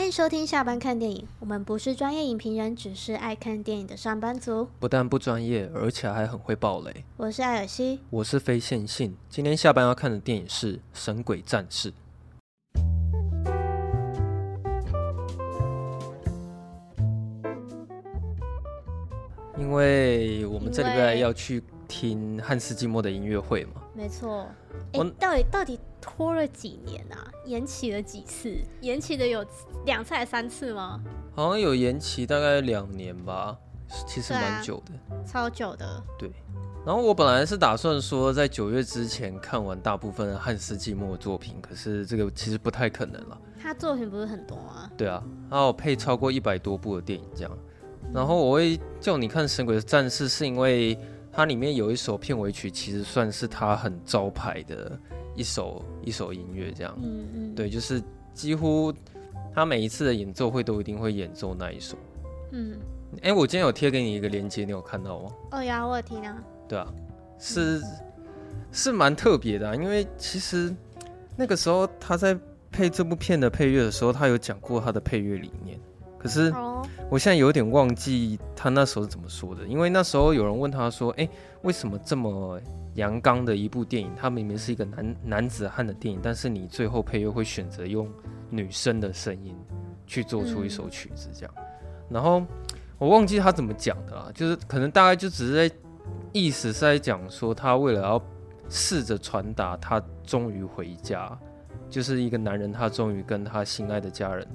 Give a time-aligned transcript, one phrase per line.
[0.00, 1.28] 欢迎收听下班看电影。
[1.40, 4.66] 我们不是专业影评人，只是爱看电影的上班族。
[4.78, 7.04] 不但不专业，而且还很会爆雷。
[7.18, 9.14] 我是艾尔西，我是非线性。
[9.28, 11.92] 今天下班要看的电影是《神鬼战士》。
[19.58, 23.82] 因为我们这礼拜要去听汉斯季默的音乐会吗。
[23.92, 24.46] 没错。
[24.92, 27.28] 哎，到底到底拖了几年啊？
[27.44, 28.56] 延期了几次？
[28.80, 29.44] 延期的有
[29.84, 31.00] 两次还是三次吗？
[31.34, 33.58] 好像有延期，大概两年吧，
[34.06, 36.00] 其实蛮久的，啊，超久的。
[36.16, 36.30] 对。
[36.86, 43.38] 然后我本来是打算说在九月之前看完大部分汉斯季默的作品，可是这个其实不太可能了。
[43.60, 44.90] 他作品不是很多啊？
[44.96, 47.58] 对啊，他有配超过一百多部的电影这样。
[48.14, 50.98] 然后我会叫你看《神鬼战士》，是因为
[51.40, 54.92] 它里面有一首片尾曲，其实算是他很招牌的
[55.34, 56.94] 一首一首音乐，这样。
[57.02, 57.54] 嗯嗯。
[57.54, 58.02] 对，就是
[58.34, 58.92] 几乎
[59.54, 61.96] 他每一次的演奏会都一定会演奏那一首。
[62.52, 62.76] 嗯。
[63.22, 65.30] 哎，我今天有贴给你一个链接，你有看到吗？
[65.52, 66.44] 哦，有，我有听啊。
[66.68, 66.86] 对啊，
[67.38, 67.80] 是
[68.70, 70.70] 是蛮特别的啊，因为其实
[71.38, 72.38] 那个时候他在
[72.70, 75.80] 配这部片的配乐的时候，他有讲过他的配乐理念。
[76.22, 76.52] 可是
[77.08, 81.26] 我现在有点忘记他那时候是怎么说的，因为那时候有人问他说：“哎，
[81.62, 82.60] 为什么这么
[82.94, 88.06] 阳刚的一部电影，它明明是一个男男子汉的电影，但是你最后配乐会选择用
[88.50, 89.56] 女生的声音
[90.06, 91.54] 去做出一首曲子？”这样，
[92.10, 92.42] 然后
[92.98, 95.74] 我忘记他怎么讲的啦，就是可能大概就只是在
[96.32, 98.22] 意思是在讲说，他为了要
[98.68, 101.36] 试着传达他终于回家，
[101.88, 104.46] 就是一个男人，他终于跟他心爱的家人。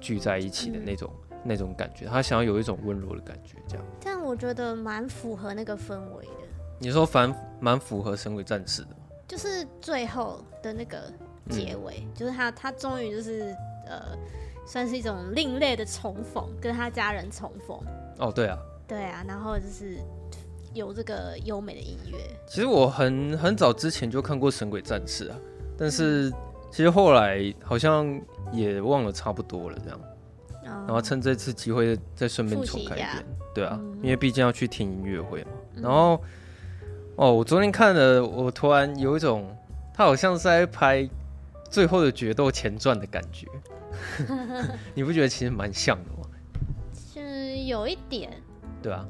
[0.00, 3.84] 聚在一起的那种、嗯、那种感觉，他想要有一种温柔的感觉，这样。
[4.00, 6.46] 但我觉得蛮符合那个氛围的。
[6.78, 11.10] 你说反蛮符合《神鬼战士》的，就是最后的那个
[11.48, 13.54] 结尾，嗯、就是他他终于就是
[13.86, 14.16] 呃，
[14.66, 17.78] 算是一种另类的重逢，跟他家人重逢。
[18.18, 19.98] 哦，对啊，对啊，然后就是
[20.74, 22.18] 有这个优美的音乐。
[22.46, 25.38] 其实我很很早之前就看过《神鬼战士》啊，
[25.78, 26.32] 但是。
[26.66, 28.20] 嗯其实后来好像
[28.52, 30.00] 也忘了差不多了，这样，
[30.64, 33.08] 然后趁这次机会再顺便重看一遍，
[33.54, 35.50] 对啊，因为毕竟要去听音乐会嘛。
[35.76, 36.20] 然后，
[37.16, 39.56] 哦，我昨天看了，我突然有一种，
[39.94, 41.02] 他好像是在拍
[41.70, 43.46] 《最后的决斗前传》的感觉，
[44.94, 46.28] 你不觉得其实蛮像的吗？
[46.94, 48.30] 是有一点，
[48.82, 49.06] 对啊。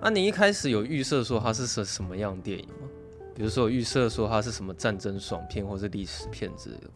[0.00, 2.88] 那你一开始有预设说它是什什么样的电影吗？
[3.36, 6.90] 比如说，预设说它是什么战争爽片或是历史片之类的。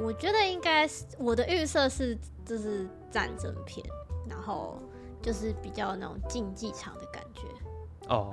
[0.00, 3.84] 我觉得应该是我的预设是，就是战争片，
[4.28, 4.80] 然后
[5.20, 7.40] 就是比较那种竞技场的感觉。
[8.08, 8.32] 哦，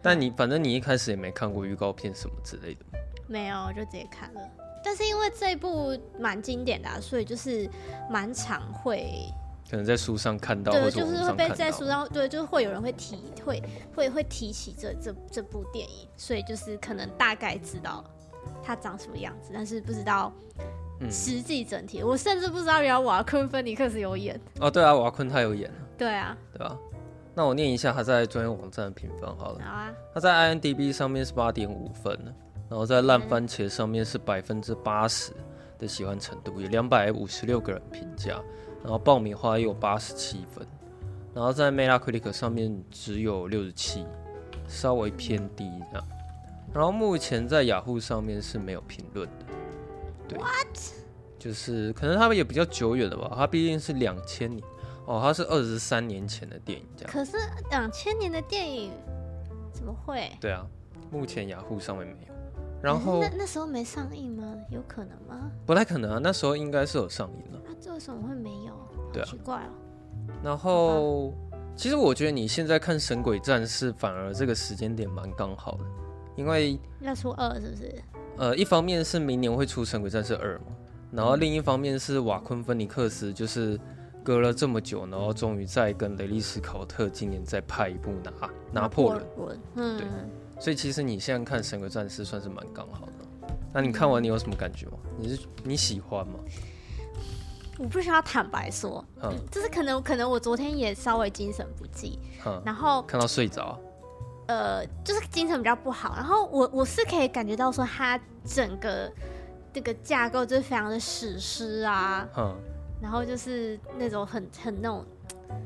[0.00, 2.80] 但你反正你一开始也没看过预告片什么之类的。
[3.26, 4.40] 没有，就直接看了。
[4.82, 7.68] 但是因为这一部蛮经典的啊，所以就是
[8.10, 9.30] 蛮常会。
[9.72, 13.62] 可能在书上看到，对，就是会被在书上，对，就是会有人会提，会
[13.96, 18.04] 会会提起这这这部电影，所以就是可能大概知道
[18.62, 20.30] 它长什么样子，但是不知道
[21.10, 22.02] 实际整体。
[22.02, 26.76] 嗯、我甚至不知道原来瓦昆芬尼克斯有演哦，对啊，瓦昆他有演，对啊，对吧？
[27.34, 32.14] 那我念一下他在专业网站的评分好了，好啊，他在 IMDB 上面是八点五分，
[32.68, 35.32] 然后在烂番茄上面是百分之八十
[35.78, 38.38] 的喜欢程度，有两百五十六个人评价。
[38.82, 40.66] 然后爆米花也有八十七分，
[41.34, 44.04] 然后在 Metacritic 上面只有六十七，
[44.66, 46.06] 稍微偏低这样。
[46.74, 49.46] 然后目前在雅虎上面是没有评论的。
[50.28, 50.78] 对，What?
[51.38, 53.32] 就是可能他们也比较久远了吧？
[53.36, 54.62] 它毕竟是两千年
[55.06, 57.12] 哦，它是二十三年前的电影这样。
[57.12, 57.36] 可是
[57.70, 58.92] 两千年的电影
[59.72, 60.30] 怎么会？
[60.40, 60.66] 对啊，
[61.10, 62.31] 目前雅虎上面没有。
[62.82, 64.56] 然后那那时候没上映吗？
[64.68, 65.50] 有可能吗？
[65.64, 67.60] 不太可能啊，那时候应该是有上映的。
[67.64, 68.74] 那、啊、这为什么会没有？
[69.12, 69.70] 对啊，奇怪哦。
[70.42, 71.32] 然后
[71.76, 75.84] 其实我觉得你现在看《神鬼战士》，反而这个时间点蛮刚好的，
[76.36, 78.02] 因为要出二是不是？
[78.36, 80.66] 呃，一方面是明年会出《神鬼战士二》嘛，
[81.12, 83.78] 然后另一方面是瓦昆芬尼克斯，就是
[84.24, 88.32] 隔了这么久，然后终于再跟雷利斯考特今年再拍一部拿
[88.72, 89.60] 拿破仑。
[89.76, 90.06] 嗯，对。
[90.62, 93.48] 所以其实你现在看《神鬼战士》算是蛮刚好的。
[93.74, 94.92] 那你看完你有什么感觉吗？
[95.18, 96.38] 你是你喜欢吗？
[97.78, 102.16] 我不需要坦白说，嗯，就是可能可能我昨天也稍微精神不济，
[102.46, 103.76] 嗯，然后看到睡着，
[104.46, 106.14] 呃，就是精神比较不好。
[106.14, 109.12] 然后我我是可以感觉到说，它整个
[109.72, 112.54] 这个架构就是非常的史诗啊，嗯，
[113.02, 115.04] 然后就是那种很很那种。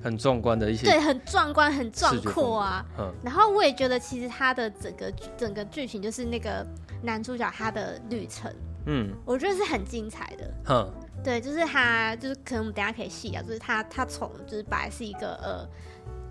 [0.02, 2.84] 很壮观的一些，对，很壮观，很壮阔啊。
[2.98, 6.64] 嗯，然后我也觉得，其实他的整个整个剧情就是那个
[7.02, 8.52] 男主角他的旅程，
[8.86, 10.54] 嗯，我觉得是很精彩的。
[10.68, 10.92] 嗯，
[11.24, 15.68] 对，就是他，就是可能我们等下可以细聊，就是他，他从就是本来是一个呃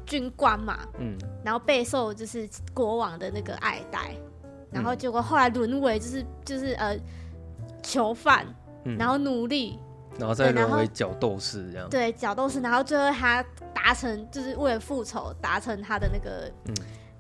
[0.06, 4.16] 军官嘛，嗯，然后备受就是国王的那个爱戴，
[4.72, 6.98] 然后结果后来沦为就是就是呃
[7.84, 8.46] 囚犯，
[8.86, 9.80] 嗯、然后奴隶，
[10.18, 16.76] 然后再沦为角斗士这样，对，角斗士，然后最后他达成就是为了复仇达成他的那个，嗯，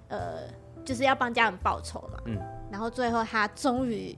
[0.09, 0.37] 呃，
[0.83, 2.39] 就是要帮家人报仇嘛，嗯，
[2.71, 4.17] 然后最后他终于。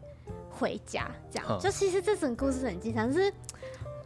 [0.59, 3.31] 回家这样，就其实这整个故事很精彩，是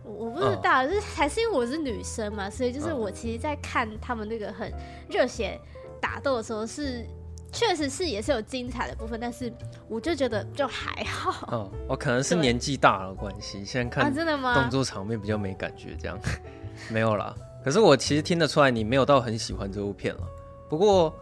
[0.03, 4.69] 我不知道，就是还是因为我是女生嘛，所以就是我其实，在看他们那个很
[5.07, 5.57] 热血
[6.01, 7.05] 打斗的时候，是
[7.51, 9.51] 确实是也是有精彩的部分，但是
[9.87, 11.47] 我就觉得就还好。
[11.55, 14.53] 哦，我可能是年纪大了关系，现在看真的吗？
[14.53, 16.17] 动作场面比较没感觉，这样
[16.89, 17.35] 没有啦。
[17.63, 20.21] 可是我其实听得出来，你没有到很喜欢这部片了。
[20.69, 21.13] 不过，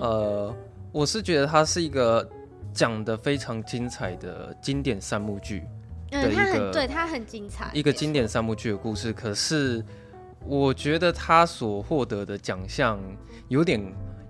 [0.00, 0.54] 呃，
[0.90, 2.28] 我是觉得它是一个。
[2.70, 5.64] 讲的非常精彩的经典三幕剧，
[6.12, 9.12] 嗯，它很对，它很精彩，一个经典三幕剧的故事。
[9.12, 9.84] 可是
[10.46, 13.00] 我觉得他所获得的奖项
[13.48, 13.82] 有点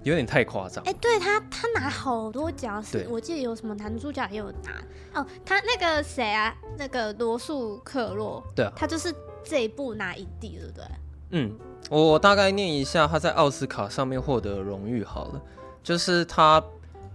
[0.08, 0.82] 有点太夸张。
[0.84, 5.20] 哎，对他，他拿好多奖，是我记得有什么男主角也有拿。
[5.20, 9.14] 哦，他那个谁啊，那个罗素克洛，对啊，他就是
[9.44, 10.84] 这一部拿影帝，对不对？
[11.30, 11.56] 嗯，
[11.90, 15.42] 我大概念一下他在奥斯卡上面获得荣誉好了，
[15.82, 16.62] 就是他。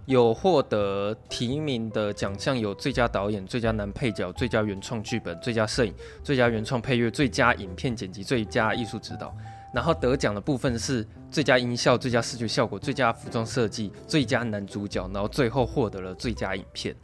[0.05, 9.33] 有获得提名的奖项有最佳导演、最佳男配角、最佳原创剧本、最佳摄影、最佳原创配乐、最佳影片剪辑、最佳艺术指导。
[9.73, 16.95] 然后得奖的部分是最佳音效、最佳视觉效果、最佳服装设计、最佳男主角，然后最后获得了最佳影片。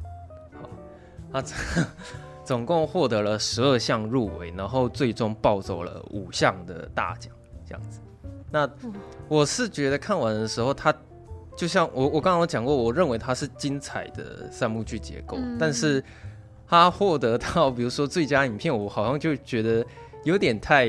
[0.62, 0.70] 好，
[1.34, 1.44] 他
[2.46, 7.34] 总共获得了十二项入围，然后最终抱走了五项的大奖，
[7.66, 8.00] 这样子。
[8.52, 8.70] 那
[9.28, 10.94] 我是觉得看完的时候，他。
[11.58, 16.02] 就像我我刚刚有讲过，我认为它是精彩的三幕剧结构，嗯、但是
[16.66, 19.86] 他获得到比如说最佳影片，我好像就觉得
[20.24, 20.88] 有点太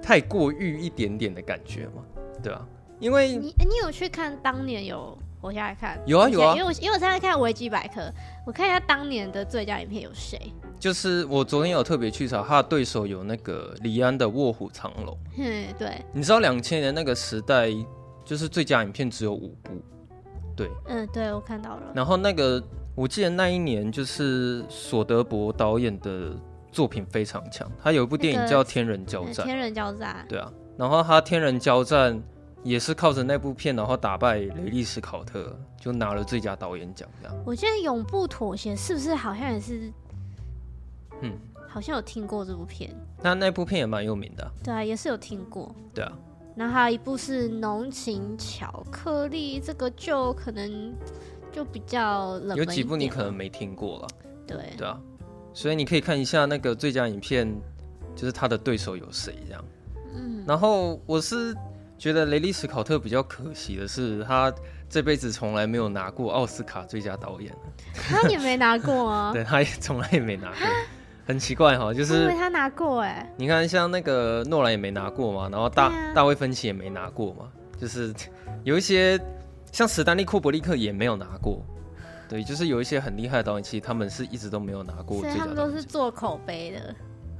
[0.00, 2.04] 太过誉一点点的感觉嘛，
[2.42, 2.66] 对啊？
[2.98, 8.12] 因为你你有去看当年有我现在看有啊有啊，因为我因为我现在看维基百科，
[8.46, 17.68] 我看一下当年的最佳影片有谁，就是我昨天有特别去查，他的对手有那个李安的《卧虎藏龙》，嗯，对，你知道两千年那个时代。
[18.24, 19.72] 就是最佳影片只有五部，
[20.54, 21.82] 对，嗯，对，我看到了。
[21.94, 22.62] 然后那个，
[22.94, 26.36] 我记得那一年就是索德伯导演的
[26.70, 30.52] 作品非常强，他有一部电影叫《天人交战》，天人交战，对啊。
[30.78, 32.14] 然后他《天人交战》
[32.62, 37.08] 也是靠着那部片，然后打败雷利斯考特，就拿了最佳导演奖。
[37.20, 39.92] 这样，我记得《永不妥协》是不是好像也是，
[41.20, 41.36] 嗯，
[41.68, 42.94] 好像有听过这部片。
[43.20, 46.12] 那那部片也蛮有名的，对啊，也是有听过，对啊。
[46.54, 50.94] 然后还有一部是《浓情巧克力》，这个就可能
[51.50, 52.56] 就比较冷门。
[52.58, 54.08] 有几部你可能没听过了，
[54.46, 55.00] 对对啊，
[55.52, 57.52] 所以你可以看一下那个最佳影片，
[58.14, 59.64] 就是他的对手有谁这样。
[60.14, 61.54] 嗯，然后我是
[61.96, 64.52] 觉得雷利·史考特比较可惜的是，他
[64.88, 67.52] 这辈子从来没有拿过奥斯卡最佳导演。
[67.94, 69.30] 他也没拿过啊？
[69.34, 70.58] 对，他也从来也没拿过。
[71.26, 78.14] 很奇怪哈，就是因为他拿过哎，你看像那个诺兰也没拿过嘛，然后大、啊、大卫芬奇也没拿过嘛，就是
[78.64, 79.20] 有一些
[79.70, 81.62] 像史丹利库伯利克也没有拿过，
[82.30, 85.20] 对，就是有一些很厉害的导演，其实他们是一直都没有拿过。
[85.20, 86.94] 所以他们都是做口碑的。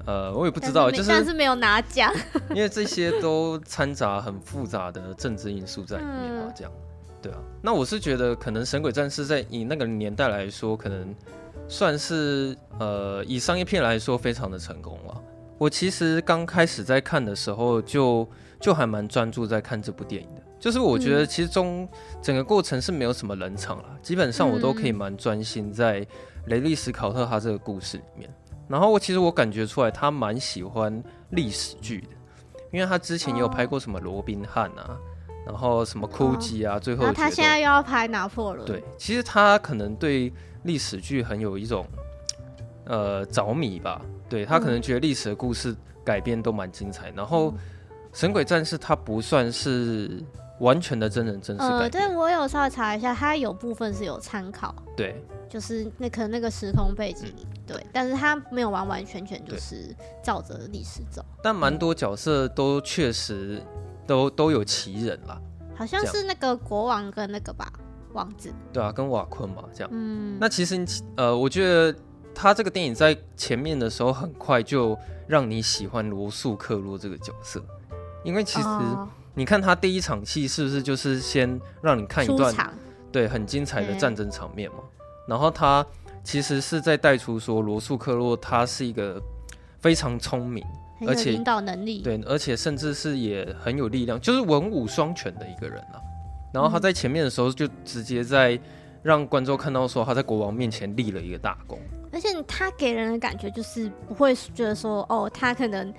[0.09, 2.11] 呃，我也不知道，就是但是没有拿奖，
[2.55, 6.73] 因为这些都掺杂很复杂的政治因素在里面嘛，这样，
[7.21, 7.39] 对啊。
[7.63, 11.15] 那我是觉得，可能《神鬼战士》在以那个年代来说，可能。
[11.71, 15.23] 算是呃，以商业片来说，非常的成功了。
[15.59, 18.29] 我其实刚开始在看的时候就，就
[18.61, 20.41] 就还蛮专注在看这部电影的。
[20.59, 21.87] 就是我觉得其实中
[22.23, 26.07] 整个过程是没有什么冷场了，基本上我都可以蛮专心在
[26.47, 28.31] 雷利史考特他这个故事里面。
[28.69, 32.09] 然后我其实我感觉出来他蛮喜欢历史剧的，
[32.71, 34.97] 因为他之前也有拍过什么罗宾汉啊，
[35.47, 38.67] 然后什么哭泣啊，最后他现在又要拍拿破仑。
[38.67, 40.33] 对，其实他可能对。
[40.65, 41.87] 历史剧很有一种，
[42.85, 44.03] 呃，着迷吧。
[44.29, 47.11] 对，他可能觉得历史的故事改编都蛮精彩。
[47.11, 47.53] 然后，
[48.13, 50.21] 《神鬼战士》他不算是
[50.61, 51.81] 完全的真人真事改编。
[51.81, 54.75] 呃，对，我有稍微查一下，它有部分是有参考。
[54.97, 61.25] 对，就是那可能那个时空背景，嗯、对，但是它没有完完全全就是照着历史走。
[61.43, 63.63] 但蛮多角色都确实
[64.07, 65.41] 都都有其人啦，
[65.77, 67.73] 好像是那个国王跟那个吧。
[68.15, 69.91] 王子对啊，跟瓦昆嘛，这样。
[69.93, 70.83] 嗯，那其实
[71.15, 71.95] 呃，我觉得
[72.35, 77.63] 他这个电影在前面的时候，很快就让你喜欢罗素克洛这个角色，
[78.25, 78.69] 因为其实
[79.39, 82.53] 你看他第一场戏是不是就是先让你看一段
[83.13, 84.79] 对很精彩的战争场面嘛？
[85.29, 85.87] 然后他
[86.25, 89.23] 其实是在带出说罗素克洛他是一个
[89.79, 90.65] 非常聪明，
[91.07, 96.03] 而且领导能力，对，而且甚至是也很有力量，就是文武双全的一个人啊。
[96.53, 98.59] 然后他在前面的时候，就直接在
[99.05, 101.79] 让观众看到说他在国王面前立了一个大功，
[102.13, 105.95] 而且他给人的感觉就是不会觉得说哦，他可能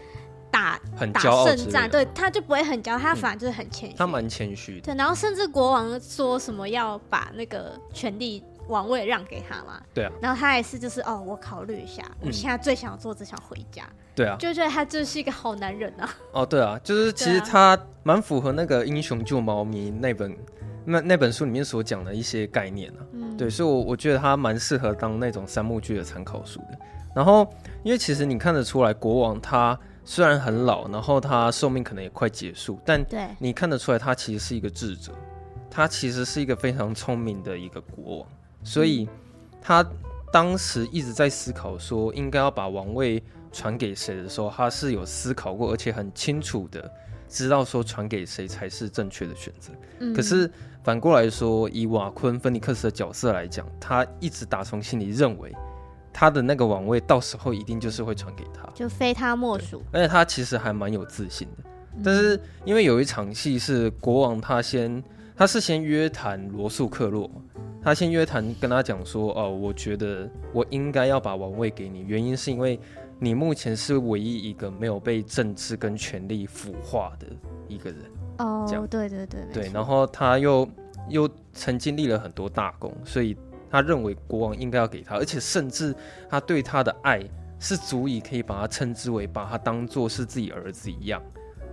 [0.51, 13.83] 打很骄傲打胜战，对，他就不会很骄傲，他反而就是很谦虚，他蛮谦虚的，对，然后甚至国王说什么要把那个权力王位让给他嘛，对啊，然后他也是就是哦，我考虑一下，我现在最想做只想回家。
[14.15, 16.09] 对啊，就觉得他就是一个好男人啊！
[16.33, 20.37] 哦，对啊，就是其实他蛮符合那个《英雄救猫咪》那本
[20.83, 23.01] 那那本书里面所讲的一些概念啊。
[23.13, 26.77] 嗯，对，所以我，我我觉得他蛮适合当那种三幕剧的参考书的。
[27.15, 27.49] 然后，
[27.81, 29.79] 因为其实你看得出来，国王他
[30.09, 35.11] 虽然很老，然后他寿命可能也快结束，但对你看得出来，他其实是一个智者，
[35.69, 38.27] 他其实是一个非常聪明的一个国王，
[38.63, 39.07] 所以
[39.61, 39.85] 他
[40.33, 43.21] 当时一直在思考说，应该要把王位。
[43.51, 46.91] 传给谁的时候，他是有思考过，而且很清楚的
[47.27, 49.71] 知道说传给谁才是正确的选择。
[49.99, 50.13] 嗯。
[50.13, 50.51] 可是
[50.83, 55.51] 反过来说，以瓦昆·芬尼克斯的角色来讲，他一直打从心里认为
[56.19, 59.81] 他的那个王位到时候一定就是会传给他，就非他莫属。
[59.93, 61.63] 而且他其实还蛮有自信的。
[62.03, 65.01] 但是因为有一场戏是国王他先
[65.33, 67.31] 他是先约谈罗素克洛，
[67.81, 72.77] 他先约谈跟他讲说，哦，我觉得我应该要把王位给你，原因是因为。
[73.21, 77.27] 你目前是唯一一个没有被政治跟权力腐化的
[77.67, 77.99] 一个人
[78.37, 80.65] 哦，对对对对，然后他又
[81.09, 83.35] 又曾经立了很多大功，所以
[83.69, 85.95] 他认为国王应该要给他，而且甚至
[86.29, 87.21] 他对他的爱
[87.59, 91.21] 是足以可以把他称之为把他当做是自己儿子一样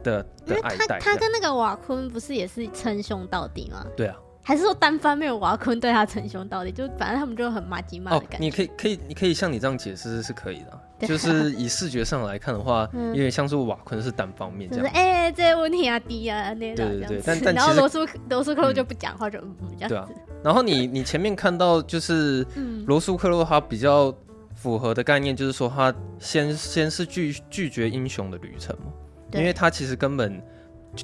[0.02, 0.98] 的的爱戴。
[0.98, 3.86] 他他跟那个瓦昆不是也是称兄道弟吗？
[3.96, 4.16] 对啊。
[4.46, 8.36] 还是说单方面瓦昆对他称兄道弟，就反正他们就很麻吉骂的感觉。
[8.36, 14.86] 哦，你可以可以你可以像你这样解释是可以的，啊，就是以视觉上来看的话，有点像是瓦昆是单方面这样。
[14.94, 16.76] 哎，欸，这些问题啊，低啊，那样。
[16.76, 19.94] 对对对，但但然后罗素罗素克洛就不讲话，就嗯这样子。
[19.94, 20.08] 对啊。
[20.44, 22.46] 然后你你前面看到就是
[22.86, 24.14] 罗素克洛他比较
[24.54, 28.92] 符合的概念，就是说他先先是拒拒绝英雄的旅程嘛，
[29.32, 30.40] 因为他其实根本。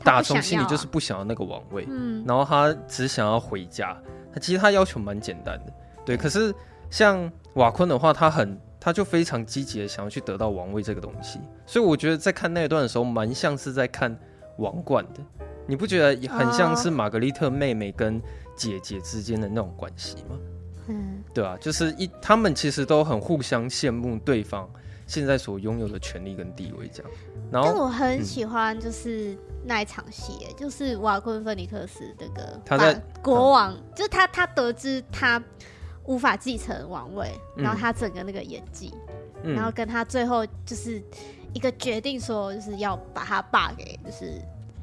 [0.01, 3.97] 打从心里就是不想要那个王位，嗯，然后他只想要回家。
[4.35, 5.73] 他其实他要求蛮简单的，
[6.07, 6.17] 对。
[6.17, 6.55] 可是
[6.89, 11.39] 像瓦昆的话，他很他就非常积极的想要去得到王位这个东西。
[11.67, 14.19] 所以我觉得在看那一段的时候，蛮像是在看
[14.57, 15.21] 王冠的。
[15.67, 18.19] 你不觉得很像是玛格丽特妹妹跟
[18.57, 20.39] 姐姐之间的那种关系吗？
[20.89, 24.67] 嗯，对啊，就是一他们其实都很互相羡慕对方
[25.07, 27.13] 现在所拥有的权利跟地位这样。
[27.51, 29.37] 然后但我很喜欢就是。
[29.65, 35.43] 那一场戏，就是瓦昆·芬尼克斯这个他在国王，嗯、就是他，他得知他
[36.05, 38.93] 无法继承王位，嗯、然后他整个那个演技，
[39.45, 41.01] 嗯、然后跟他最后就是
[41.53, 44.33] 一个决定，说就是要把他爸给就是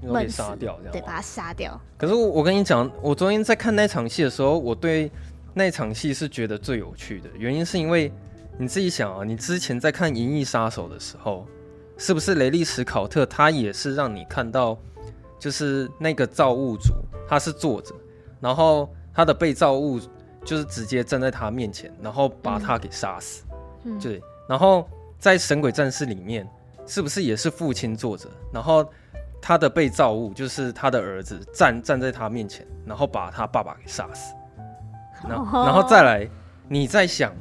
[0.01, 1.79] 闷杀掉，对，把他杀掉。
[1.97, 5.11] 可是我我跟你讲，我昨天在看那场戏的时候，我对
[5.53, 8.09] 那场戏是觉得最有趣的，原因是因为
[8.57, 11.45] 你自己想啊，你之前在看《银翼杀手》的时候。
[11.99, 14.75] 是不是雷利史考特他也是让你看到，
[15.37, 16.93] 就是那个造物主
[17.27, 17.93] 他是坐着，
[18.39, 19.99] 然后他的被造物
[20.45, 23.43] 就是直接站在他面前，然后把他给杀死，
[23.83, 24.21] 嗯，对。
[24.47, 24.89] 然后
[25.19, 26.49] 在神鬼战士里面，
[26.87, 28.89] 是不是也是父亲坐着，然后
[29.41, 34.33] 他的被造物就是他的儿子站站在他面前，然后把他爸爸给杀死，
[35.27, 36.27] 然后然后再来，
[36.69, 37.31] 你在想。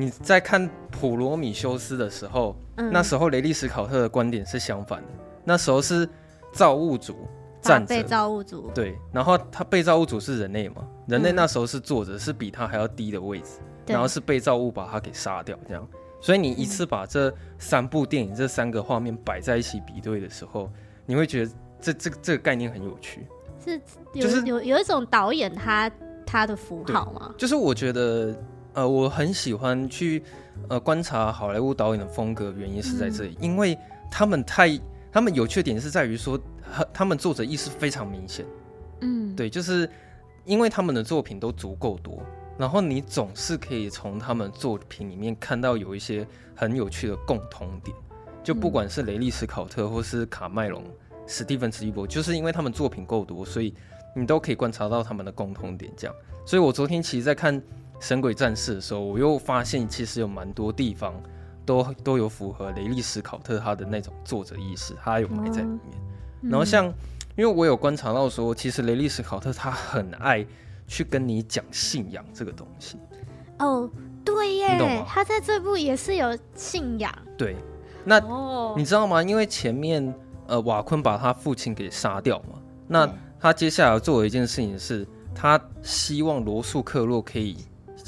[0.00, 5.08] 你在看普罗米修斯的时候，嗯、那时候雷利斯考特的观点是相反的。
[5.44, 6.08] 那时候是
[6.52, 7.28] 造物主
[7.60, 10.86] 站着，被造物主对，然后他被造物主是人类嘛？
[11.06, 15.86] 人类那时候是坐着，是比他还要低的位置，嗯、然后是被造物把他给杀掉，这样。
[16.20, 20.70] 所以你一次把这三部电影、嗯、这三个画面摆在一起比对的时候，
[21.04, 23.26] 你会觉得这这这个概念很有趣。
[23.64, 23.80] 是，
[24.14, 25.90] 就是有有一种导演他
[26.26, 27.34] 他的符号吗？
[27.36, 28.34] 就是我觉得。
[28.78, 30.22] 呃，我很喜欢去
[30.68, 33.76] 呃观察好莱坞导演的风格，原因是在这里，嗯、因为
[34.08, 34.80] 他们太
[35.10, 36.38] 他们有缺点是在于说，
[36.94, 38.46] 他们作者意识非常明显。
[39.00, 39.90] 嗯，对，就是
[40.44, 42.22] 因为他们的作品都足够多，
[42.56, 47.96] 然后你总是可以从他们作品里面看到有一些很有趣的共同点，
[48.44, 50.84] 就不管是雷利史考特或是卡麦隆、
[51.26, 53.74] 史蒂芬史匹柏，就是因为他们作品够多，所以
[54.14, 55.92] 你都可以观察到他们的共同点。
[55.96, 56.14] 这样，
[56.46, 57.60] 所以我昨天其实在看。
[58.00, 61.14] 神鬼战士的时候，我又发现其实有蛮多地方
[61.66, 65.80] 都都有符合雷利史考特他的那种作者意识，他有埋在里面。
[66.42, 66.86] 嗯、然后像，
[67.36, 70.46] 因为我有观察到说，其实雷利史考特他很爱
[70.86, 72.96] 去跟你讲信仰这个东西。
[73.58, 73.90] 哦，
[74.24, 77.12] 对耶，他在这部也是有信仰。
[77.36, 77.56] 对，
[78.04, 78.20] 那
[78.76, 79.20] 你知道吗？
[79.20, 80.14] 因为前面
[80.46, 87.56] 呃瓦昆把他父亲给杀掉嘛，那他接下来要做的一件事情是，他希望罗素克洛可以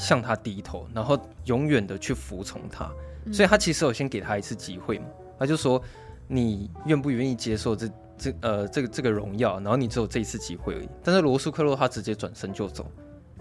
[0.00, 2.90] 向他低头，然后永远的去服从他。
[3.30, 5.04] 所以他其实有先给他一次机会嘛，
[5.38, 5.80] 他就说
[6.26, 10.88] 你愿不愿意接受这这呃这个这个荣耀，然后你只有这一次机会而已。
[11.04, 12.90] 但是罗素克洛他直接转身就走，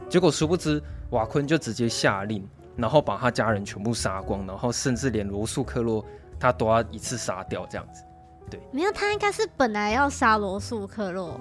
[0.10, 6.04] 结果殊不知瓦昆就直接下令，然后把他家人全部杀光，然后甚至连罗素克洛
[6.38, 8.04] 他都要一次杀掉这样子。
[8.50, 11.40] 对，没有，他应该是本来要杀罗素克洛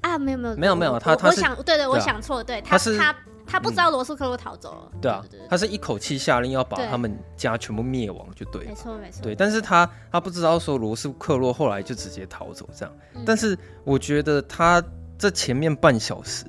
[0.00, 3.14] 啊，没有没有没有没有，他他我想对对，对，我想错，对他是他。
[3.48, 4.90] 他不知道罗素克洛逃走了。
[4.92, 9.22] 嗯，对啊，他是一口气下令要把他们家全部灭亡，就对，没错没错。
[9.22, 14.82] 对，但是他他不知道说罗素克洛后来就直接逃走这样，嗯，但是我觉得他
[15.16, 16.44] 这前面半小时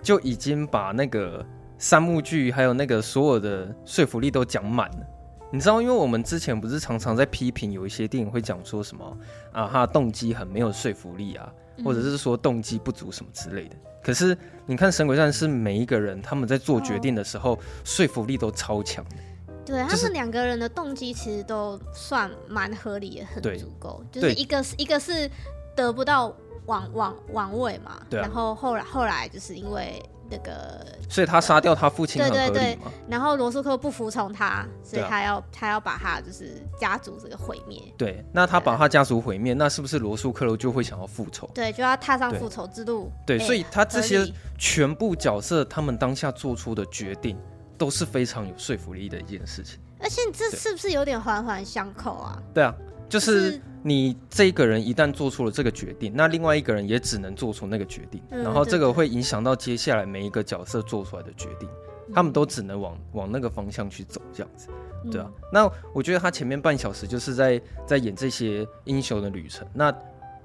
[0.00, 1.44] 就已经把那个
[1.76, 5.06] 三幕剧还有那个所有的说服力都讲满了，
[5.54, 9.16] 你知道，因为我们之前不是常常在批评有一些电影会讲说什么
[9.52, 11.48] 啊，他的动机很没有说服力啊，
[11.84, 13.76] 或者是说动机不足什么之类的。
[14.02, 19.16] 可是你看《神鬼战士》，每一个人他们在做决定的时候，说服力都超强的。
[19.64, 24.04] 对，他们两个人的动机其实都算蛮合理也，很足够。
[24.10, 25.30] 就是一个是一个是
[25.76, 26.34] 得不到
[26.66, 30.02] 王王王位嘛，然后后来后来就是因为。
[30.30, 32.78] 那个，所以他杀掉他父亲，对对对。
[33.08, 37.80] 然后罗素克不服从他，所以他要、啊、他要把他就是家族这个毁灭。
[37.96, 41.48] 对，那他把他家族毁灭，那是不是罗素克罗就会想要复仇？
[41.54, 43.12] 对，就要踏上复仇之路。
[43.26, 44.26] 对，对欸、所以他这些
[44.58, 47.38] 全部角色，他们当下做出的决定
[47.76, 49.78] 都是非常有说服力的一件事情。
[50.00, 52.42] 而且这是不是有点环环相扣啊？
[52.52, 52.74] 对啊。
[53.06, 61.68] 就是你这一个人一旦做出了这个决定，那另外一个人也只能做出那个决定，嗯、然后这个会影响到接下来每一个角色做出来的决定，
[62.08, 64.68] 嗯、他们都只能往往那个方向去走，这样子，
[65.10, 65.26] 对啊。
[65.28, 69.68] 嗯、那我觉得他前面半小时就是在在演这些英雄的旅程。
[69.74, 69.94] 那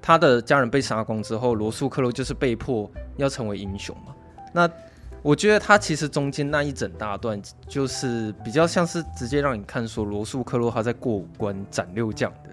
[0.02, 4.14] 他的家人被杀光之后，罗素克洛就是被迫要成为英雄嘛。
[4.52, 4.70] 那
[5.22, 12.50] 我觉得他其实中间那一整大段，就是比较像是直接让你看说罗素克洛他在过五关斩六将的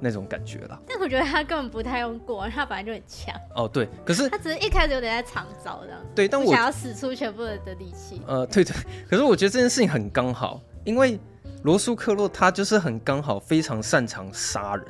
[0.00, 0.80] 那种感觉啦。
[0.86, 3.34] 但我觉得他根本不太用过，他本来就很强。
[3.54, 6.00] 哦，对，可是他只是一开始有点在藏招这样。
[6.14, 8.20] 对，但我想要使出全部的力气。
[8.26, 8.74] 呃，对对，
[9.08, 11.18] 可是我觉得这件事情很刚好，因为
[11.62, 14.86] 罗素克洛他就是很刚好，非常擅长杀人。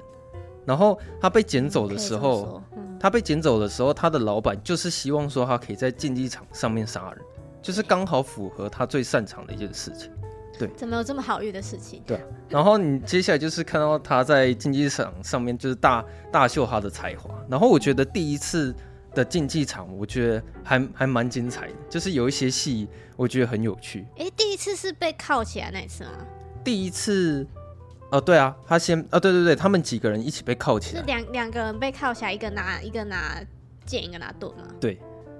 [0.65, 7.25] 然后他被捡走的时候，嗯、他被捡走的时候，他的老板就是希望说他可以在竞技场上面杀人，
[7.63, 10.11] 就是刚好符合他最擅长的一件事情。
[10.59, 12.03] 对，怎么有这么好运的事情？
[12.07, 12.21] 对。
[12.49, 17.31] 然后你接下来就是看到他在竞技场上面就是大大秀他的才华。
[17.49, 18.75] 然后我觉得第一次
[19.15, 24.07] 的竞技场，我觉得还还蛮精彩的，就是有一些戏我觉得很有趣。
[24.19, 26.11] 哎，第一次是被铐起来那一次吗？
[26.65, 27.47] 第一次。
[28.09, 33.45] 哦，对啊，他先，哦，对对对，他们几个人一起被铐起来，是两两个人被铐起来，一个拿一个拿
[33.85, 34.63] 剑，一个拿盾嘛。
[34.79, 34.97] 对，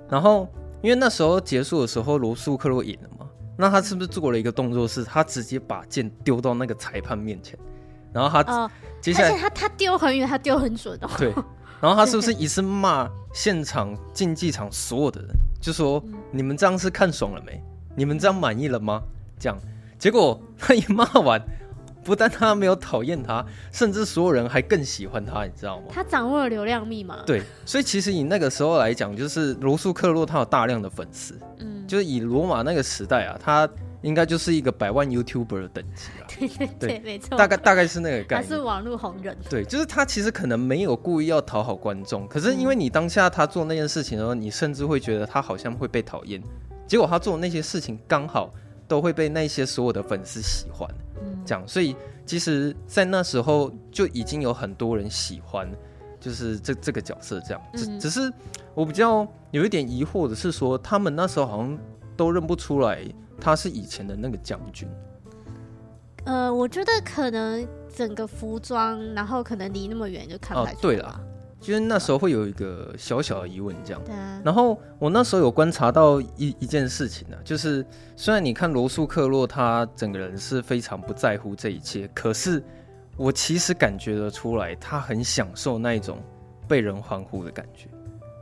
[0.09, 0.49] 然后
[0.83, 3.26] 因为那时候结束的时候，罗素克洛赢了嘛，
[3.57, 7.59] 那他是不是做了一个动作，是他直接把剑丢到那个裁判面前，
[8.13, 11.09] 然后他，哦，接下来，他他丢很远，他丢很准哦。
[11.17, 11.33] 对，
[11.81, 17.63] 然后他是不是一次骂现场竞技场所有的人，就说，嗯，你们这样是看爽了没？
[17.95, 19.03] 你们这样满意了吗？
[19.39, 19.59] 这样，
[19.99, 21.41] 结果他一骂完。
[22.07, 25.87] 不但他没有讨厌他，甚至所有人还更喜欢他，你知道吗？
[25.91, 27.19] 他掌握了流量密码。
[27.27, 33.69] 对，所以其实以那个时候来讲，就是罗素克洛他有大量的粉丝，嗯，就是以罗马那个时代啊，他
[34.03, 36.25] 应该就是一个百万 YouTuber 的等级啊。
[36.39, 38.49] 对对对，没错，大概大概是那个概念。
[38.49, 39.37] 他是网络红人。
[39.51, 46.41] 对，就是他其实可能没有故意要讨好观众，可是因为你当下他做那件事情的时候，你甚至会觉得他好像会被讨厌，
[46.87, 48.53] 结果他做的那些事情刚好
[48.87, 50.89] 都会被那些所有的粉丝喜欢。
[51.45, 51.95] 这样，所以
[52.25, 55.71] 其实，在那时候就已经有很多人喜欢，
[56.21, 57.63] 就是这这个角色这样。
[57.75, 58.33] 只、嗯、只是
[58.75, 61.79] 我比较有一点疑惑的是说，他们那时候好像
[62.17, 63.03] 都认不出来
[63.41, 64.89] 他是以前的那个将军。
[66.25, 70.73] 呃，我觉得可能整个服装，然后可能离那么远就看不出来。
[70.73, 71.21] 哦，对了。
[71.61, 74.01] 其实那时候会有一个小小的疑问，这样。
[74.05, 74.41] 对啊。
[74.45, 82.63] 然后我那时候有观察到一一件事情呢，就是虽然你看罗素克洛他整个人是非常不在乎这一切，可是
[83.17, 86.19] 我其实感觉得出来，他很享受那一种
[86.69, 87.89] 被人欢呼的感觉。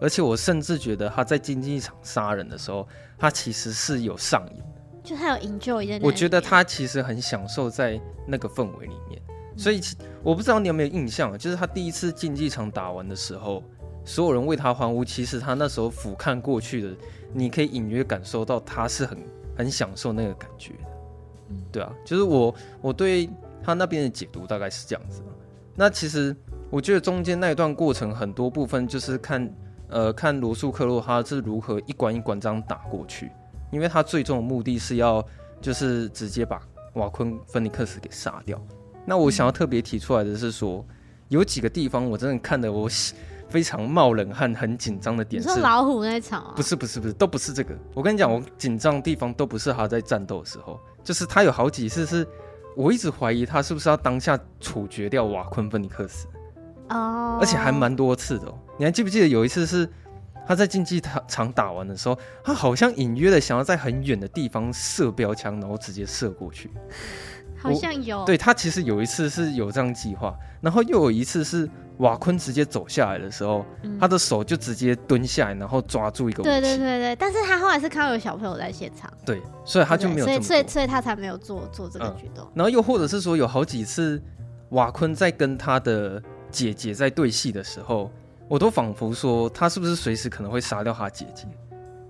[0.00, 4.64] 而且我甚至觉得他在竞技场杀人的时候，他其实是有上瘾的。
[5.02, 6.00] 就他有 enjoy。
[6.02, 9.22] 我觉得他其实很享受在那个氛围里面。
[9.56, 9.80] 所以，
[10.22, 13.62] 我不知道你有没有印象，就是他第一次竞技场打完的时候，
[14.04, 15.04] 所有人为他欢呼。
[15.04, 16.96] 其实他那时候俯瞰过去的，
[17.32, 19.18] 你可以隐约感受到他是很
[19.56, 21.54] 很享受那个感觉的。
[21.70, 23.28] 对啊，就是我我对
[23.62, 25.22] 他那边的解读大概是这样子。
[25.76, 26.34] 那其实
[26.70, 29.54] 我觉得中间那一段过程很多部分就是看，
[29.88, 33.30] 呃，看罗素克洛他是如何一关一关这样打过去，
[33.70, 35.24] 因为他最终的目的是要
[35.60, 36.60] 就是直接把
[36.94, 38.60] 瓦昆芬尼克斯给杀掉。
[39.04, 40.84] 那我想要特别提出来的是说，
[41.28, 42.88] 有几个地方我真的看的我
[43.48, 45.48] 非常冒冷汗、很紧张的点是。
[45.48, 46.52] 你说老虎那场啊？
[46.56, 47.74] 不是不是不是，都不是这个。
[47.94, 52.26] 我跟你讲，我紧张的地方都不是他在战斗的时候，就是他有好几次是，
[52.74, 56.26] 我一直怀疑他是不是要当下处决掉瓦昆芬尼克斯。
[56.88, 57.38] 哦。
[57.40, 58.58] 而且还蛮多次的哦。
[58.78, 59.88] 你还记不记得有一次是
[60.46, 66.70] 他在竞技场打完的时候，他好像隐约的想要在很远的地方射标枪，然后直接射过去。
[67.64, 76.50] 好像有，对，他其实有一次是有这样计划，然后又有一次是瓦昆直接走下来的时候，嗯、他的手就直接蹲下来，然后抓住一个武器。
[76.50, 82.52] 对对对对，但是他后来是看到有小朋友在现场，对，所以他就没有所以所以所以他才没有做做这个举动，嗯。
[82.54, 84.20] 然后又或者是说有好几次
[84.70, 88.10] 瓦昆在跟他的姐姐在对戏的时候，
[88.48, 91.46] 我都仿佛说他是不是随时可能会杀掉他姐姐，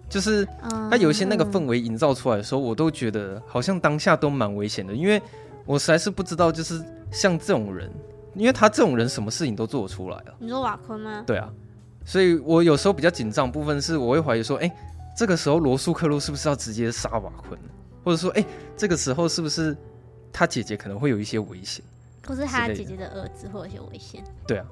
[0.09, 0.49] 就是
[0.91, 5.23] 他有一些那个氛围营造出来的时候，我都觉得好像当下都蛮危险的，因为。
[5.67, 7.91] 我实在是不知道，就是像这种人，
[8.35, 10.35] 因为他这种人什么事情都做得出来啊。
[10.39, 11.25] 你说瓦昆吗？
[11.27, 11.51] 对啊，
[12.05, 14.77] 所以我有时候比较紧张部分是，我会怀疑说，哎、欸，
[15.17, 17.59] 这个时候罗素克洛是不是要直接杀瓦昆，
[18.05, 18.47] 或者说，哎、欸，
[18.77, 19.75] 这个时候是不是
[20.31, 21.83] 他姐姐可能会有一些危险，
[22.27, 24.23] 或是他姐姐的儿子会有一些危险？
[24.47, 24.67] 对啊，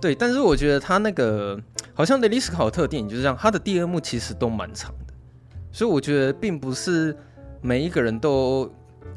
[0.00, 1.58] 对，但是我觉得他那个
[1.94, 5.14] 好像雷利·史考特电影就是这样，他的第二幕其实都蛮长的，
[5.72, 7.16] 所以我觉得并不是
[7.62, 8.70] 每一个人都。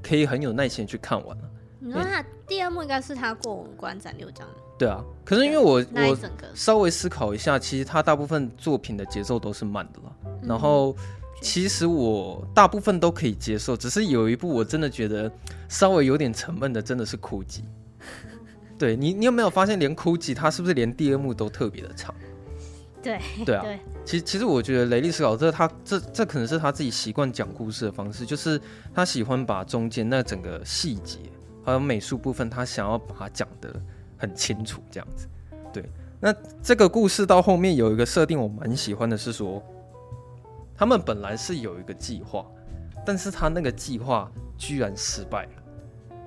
[0.08, 1.44] 可以很有耐心去看完了。
[1.80, 4.48] 你说他第二幕应该是他过五关斩六将。
[4.80, 6.18] 对啊，可是因为我我
[6.54, 10.16] 稍微思考一下，其实他大部分作品的节奏都是慢的了。
[10.26, 10.96] 嗯、然后
[11.42, 15.32] 其实我大部分都可以接受，只是有一部我真的觉得
[15.68, 17.64] 稍微有点沉闷的，真的是哭泣。
[18.78, 22.14] 对你，你有没有发现连哭泣他是不是连第二幕都特别的长？
[23.02, 28.60] 对对啊，对其实其实我觉得雷利·斯考特他这这可能是他自己习惯讲故事的方式，就是
[28.94, 31.20] 他喜欢把中间那整个细节
[31.64, 33.74] 还有美术部分，他想要把它讲得
[34.18, 35.28] 很清楚这样子。
[35.72, 35.84] 对，
[36.20, 39.62] 那这个故事到后面有一个设定我蛮喜欢的是说，
[40.76, 42.46] 他们本来是有一个计划，
[43.06, 45.52] 但是他那个计划居然失败了，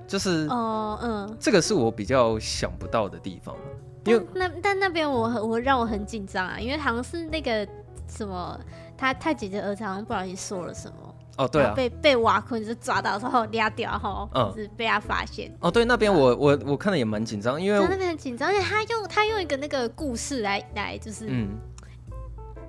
[0.07, 3.55] 就是哦嗯，这个是我比较想不到的地方。
[4.05, 7.67] 因为那但那边我我让我很紧张啊，因为好像是那个
[8.07, 8.59] 什么，
[8.97, 21.49] 他他姐姐儿子好像不小心说了什么哦，对啊，被被瓦昆就抓到之后拉掉哈，嗯，是被他发现哦，对，那边我我我看的也蛮紧张，因为他那边很紧张，而且他用他用一个那个故事来来就是嗯。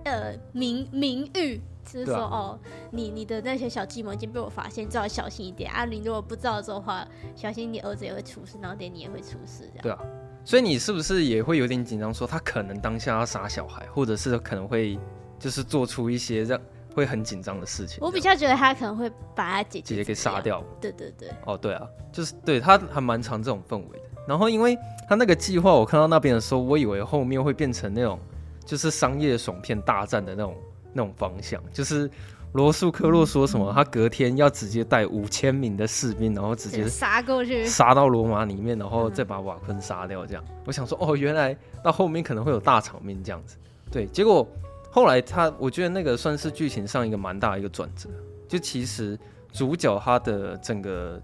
[0.05, 2.59] 呃名名誉，就是说、啊、哦，
[2.90, 5.71] 你你的那些小计谋已经被我发现，最好小心一点。
[5.71, 9.83] 啊，你如果不知道的话，小心你儿子也会出事，然后连你也会出事，这样。
[9.83, 9.99] 对啊。
[10.45, 12.13] 所以你是不是也会有点紧张？
[12.13, 14.99] 说他可能当下要杀小孩，或者是可能会
[15.39, 16.61] 就是做出一些让
[16.95, 17.99] 会很紧张的事情。
[18.01, 20.63] 我比较觉得他可能会把他姐姐姐姐给杀掉。
[20.81, 21.31] 对对对。
[21.47, 24.05] 哦，对啊，就是对他还蛮常这种氛围的。
[24.27, 24.77] 然后因为
[25.09, 28.19] 他那个计划，我看到那边的时候，我以为后面会变成那种
[28.65, 30.57] 就是商业爽片大战的那种
[30.93, 32.11] 那种方向，就是。
[32.53, 33.73] 罗素克洛说什么？
[33.73, 40.27] 他隔天要直接带五千名的士兵，然后直接杀过去，杀到罗马里面，然后再把瓦昆杀掉。
[40.27, 43.57] 这样，我想说，哦，原来到后面可能会有大场面这样子。
[43.91, 44.47] 对，结果
[44.91, 48.11] 后来他，我觉得那个算是剧情上一个蛮大的一个转折。
[48.47, 49.19] 就其实
[49.51, 51.19] 主角他的整个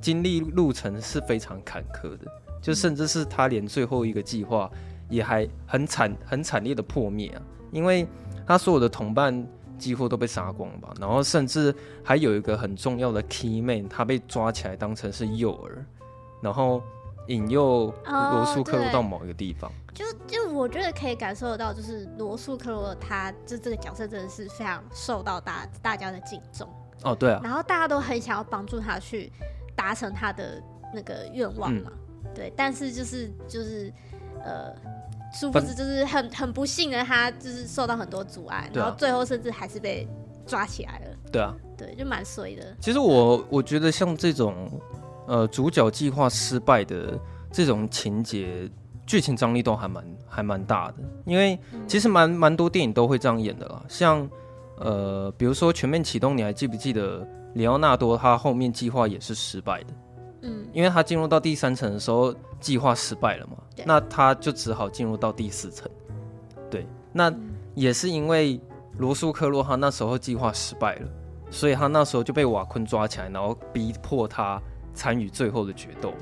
[0.00, 2.26] 经历路程是非常坎坷的，
[2.60, 4.70] 就甚至是他连最后一个计划
[5.08, 8.06] 也还很惨、很惨烈的破灭啊，因为
[8.46, 9.44] 他所有的同伴。
[9.82, 15.70] 几乎都被杀光了吧，然后甚至还有一个很重要的 key man，他被抓起来当成是诱饵，
[16.40, 16.80] 然后
[17.26, 19.68] 引诱罗素克洛到某一个地方。
[19.68, 26.68] 哦、就就我觉得可以感受得到，就是罗素克洛他就这个角色真的是非常受到大大家的敬重。
[27.02, 29.32] 哦，对啊，然后大家都很想要帮助他去
[29.74, 30.62] 达成他的
[30.94, 31.90] 那个愿望嘛，
[32.24, 33.92] 嗯、对，但是就是就是
[34.44, 34.72] 呃。
[35.32, 40.06] 殊不知，就是很很不幸的，他就是受到很多阻碍，然后最后甚至还是被
[40.46, 41.16] 抓起来了。
[41.30, 42.76] 对啊，对，就蛮衰的。
[42.80, 44.70] 其实我我觉得像这种
[45.26, 47.18] 呃主角计划失败的
[47.50, 48.70] 这种情节，
[49.06, 53.82] 剧情张力都还蛮还蛮大的，因为其实蛮蛮多电影都会这样演的啦。
[53.88, 54.28] 像
[54.78, 59.86] 呃，比如说《全面启动》，你还记不记得里奥纳多他后面计划也是失败的？
[60.42, 65.90] 嗯，因为他进入到第三层的时候，计划失败了嘛，那他就只好进入到第四层。
[66.70, 67.30] 对，那
[67.74, 68.58] 也是因为
[68.96, 71.08] 罗素克洛哈那时候计划失败了，
[71.50, 74.62] 所以他那时候就被瓦昆抓起来，然后逼迫他
[74.94, 76.14] 参与最后的决斗，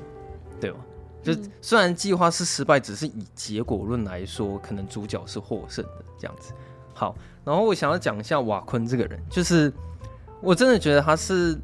[0.59, 0.79] 对吧？
[1.23, 6.51] 就虽然计划是失败，只是以结果论来说，可能主角是获胜的这样子。
[6.95, 9.71] 好，然后我想要讲一下瓦昆这个人，就是
[10.41, 11.57] 我真的觉得他是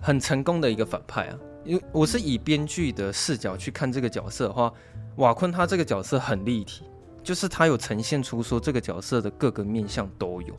[0.00, 1.38] 很成功的一个反派啊。
[1.64, 4.72] 因为我是以编剧的视角去看这个角色的话，
[5.16, 6.84] 瓦昆他这个角色很立体，
[7.22, 10.54] 就是他有呈现出说这个角色的各个面相都有。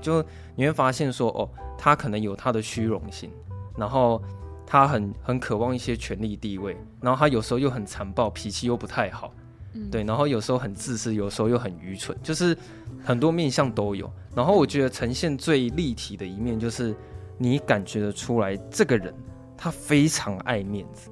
[0.00, 3.30] 就你会发现说，哦，他可能有他的虚荣心，
[3.76, 4.22] 然后。
[4.70, 9.32] 他很很渴望一些权力地位，然后他有时候又很残暴，脾气又不太好，
[9.72, 12.54] 嗯，对，然后有时候很自私，有时候又很愚蠢，就是
[13.02, 14.12] 很多面相都有。
[14.36, 16.94] 然后我觉得呈现最立体的一面，就是
[17.38, 19.14] 你感觉得出来，这个人
[19.58, 21.10] 他非常爱面子。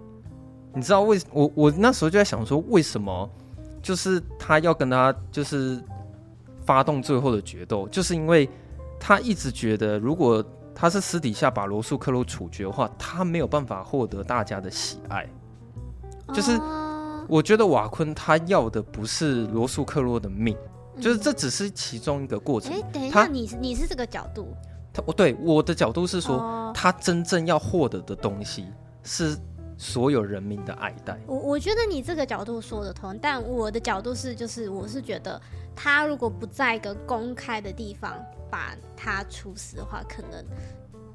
[0.73, 3.31] 你知道为我我那时候就在想说，为什么
[3.83, 5.79] 就是他要跟他就是
[6.65, 8.49] 发动最后的决斗，就是因为
[8.99, 10.43] 他一直觉得如果。
[10.79, 15.27] 他是私底下把罗素克洛处决的话，他没有办法获得大家的喜爱。
[16.35, 16.61] 就是
[17.27, 20.55] 我觉得瓦昆他要的不是罗素克洛的命，
[21.01, 22.75] 就是这只是其中一个过程。
[22.75, 24.55] 哎，等一下，你是你是这个角度？
[24.97, 28.67] 他我对我的角度是说，他真正要获得的东西
[29.03, 29.37] 是
[29.77, 31.21] 所有人民的爱戴。
[31.27, 35.41] 我我觉得你这个角度说得通，但我的角度是，就是我是觉得
[35.75, 38.17] 他如果不在一个公开的地方。
[38.49, 40.43] 把他处死的话，可能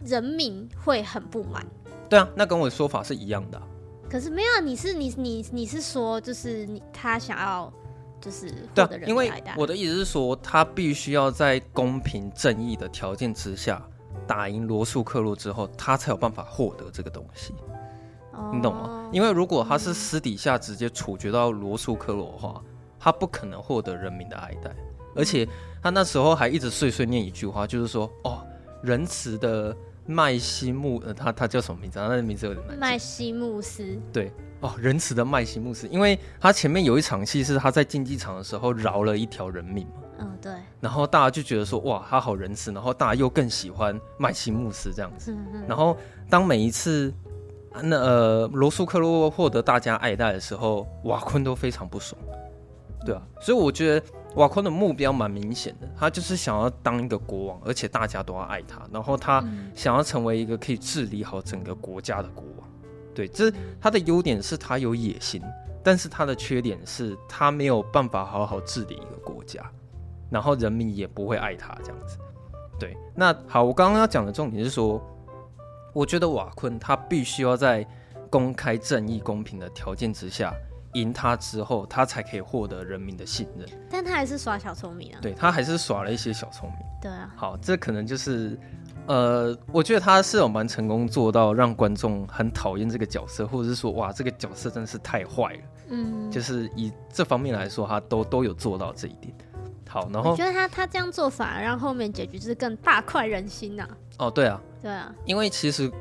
[0.06, 1.66] 人民会很不满。
[2.10, 3.64] 对啊，那跟我的说法是一样的啊。
[4.10, 7.72] 可是没有，你是你你你是说，就是你他想要
[8.22, 9.52] 就是获得人民爱戴。
[9.52, 13.86] 因为我的意思是说，他必须要在公平正义的条件之下
[14.28, 17.54] 打赢罗素克洛之后，他才有办法获得这个东西。
[18.34, 19.10] 哦，你懂吗？
[19.12, 22.64] 因为如果他是私底下直接处决到罗素克洛的话，
[23.00, 24.74] 他不可能获得人民的爱戴，
[25.16, 25.48] 而且。
[25.84, 28.46] 他那时候还一直碎碎念一句话，就是说：“哦，
[28.84, 31.98] 仁慈的麦西穆，呃，他他叫什么名字？
[31.98, 34.00] 他的名字有点难。”麦西穆斯。
[34.14, 34.32] 对，
[34.62, 39.94] 哦，仁慈的麦西穆斯，因为他前面有一场戏是他在竞技场的时候饶了一条人命嘛。
[40.20, 40.54] 嗯，对。
[40.80, 45.32] 然后大家就觉得说：“哇，他好仁慈。”然后大家又更喜欢麦西穆斯这样子。
[45.32, 45.66] 嗯嗯。
[45.68, 45.98] 然后
[46.30, 47.14] 当每一次
[47.82, 52.20] 那呃罗素克洛获得大家爱戴的时候，瓦昆都非常不爽。
[53.06, 54.06] 对啊，所以我觉得。
[54.36, 58.82] 瓦昆的目标蛮明显的，他就是想要当一个国王，而且大家都要爱他。
[58.90, 59.44] 然后他
[59.76, 62.71] 想要成为一个可以治理好整个国家的国王。
[63.14, 65.42] 对，这他的优点是他有野心，
[65.84, 69.64] 但是他的缺点是他没有办法好好治理一个国家，
[70.30, 72.18] 然后人民也不会爱他这样子。
[72.80, 75.02] 对，那好，我刚刚要讲的重点是说，
[75.94, 77.86] 我觉得瓦昆他必须要在
[78.30, 80.54] 公开、正义、公平的条件之下。
[80.96, 83.66] 赢他之后，他才可以获得人民的信任。
[83.90, 85.20] 但他还是耍小聪明啊。
[85.22, 86.80] 对，他还是耍了一些小聪明。
[87.02, 87.34] 对啊。
[87.34, 88.60] 好，这可能就是，
[89.12, 95.60] 呃，我觉得他是有蛮成功做到让观众很讨厌这个角色，或者是说，哇，这个角色真的是太坏了。
[95.90, 96.32] 嗯。
[96.32, 99.34] 就是以这方面来说，他都都有做到这一点。
[99.90, 103.98] 好，然后我觉得他他这样做反而让后面结局就是更大快人心呐、啊。
[104.20, 104.62] 哦，对啊。
[104.82, 105.14] 对啊。
[105.26, 105.92] 因为其实。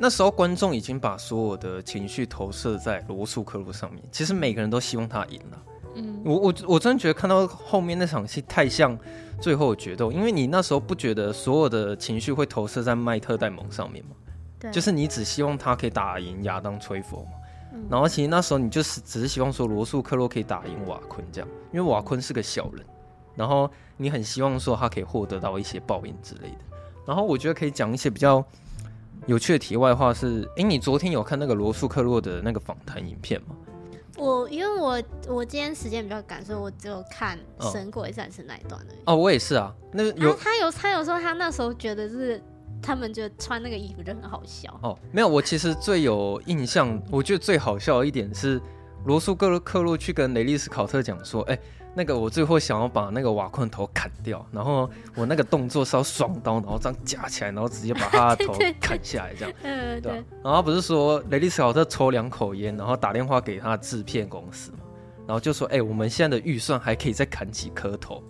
[0.00, 5.60] 那时候观众已经把所有的情绪投射在罗素克洛上面，其实每个人都希望他赢了。
[5.94, 8.98] 嗯，我我我真的觉得看到后面那场戏太像
[9.40, 14.10] 最后的决斗，因为你那时候不觉得所有的情绪会投射在麦特戴蒙上面吗？
[14.58, 17.30] 对，就是你只希望他可以打赢亚当崔佛嘛。
[17.74, 22.84] 嗯，然后其实那时候你就是只是希望说罗素克洛可以打赢瓦昆这样，因为瓦昆是个小人，
[23.34, 26.58] 然后你很希望说他可以获得到一些报应之类的。
[27.06, 28.44] 然后我觉得可以讲一些比较。
[29.26, 33.48] 有趣的题外话是，哎、欸，你昨天有看那个罗素克洛的那个访谈影片吗？
[34.18, 37.38] 我因为我我今天时间比较赶，所以我只有看
[37.72, 38.98] 《神鬼战士》那一段而已。
[39.06, 39.72] 哦，我也是啊。
[39.92, 42.42] 那有、啊、他有他有说他那时候觉得是
[42.82, 44.76] 他们觉得穿那个衣服就很好笑。
[44.82, 48.60] 哦，没有，我其实最有印象，我觉得最好笑的一点是
[49.06, 51.60] 罗素克洛克洛去跟雷利斯考特讲说，哎、欸。
[51.98, 60.24] 那个我最后想要把那个瓦昆头砍掉，然后我那个动作是要双刀，然后这样夹起来，然后直接把他的 头砍下来，这样，对，对。
[60.44, 64.78] 然后不是说雷利斯考特抽两口烟，然后打电话给他的制片公司嘛，
[65.26, 68.22] 然后就说，哎、欸，我们现在的预算还可以再砍几颗头，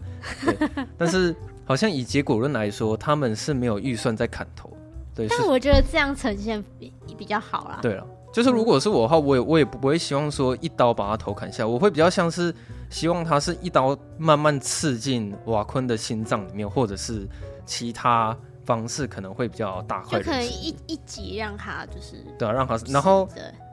[0.46, 0.56] 对。
[0.96, 4.74] 但是好像以结果论来说，他们是没有预算再砍头，
[5.14, 5.28] 对。
[5.28, 7.80] 但我觉得这样呈现比比较好啦。
[7.82, 12.54] 对了，就是如果是我的话，我也我也不会希望说一刀把他头砍下，我会比较像是。
[12.90, 17.28] 希望他是一刀慢慢刺进瓦昆的心脏里面，或者是
[17.66, 20.18] 其他方式可能会比较大块。
[20.18, 23.28] 就可能一一集让他就是对啊，让他然后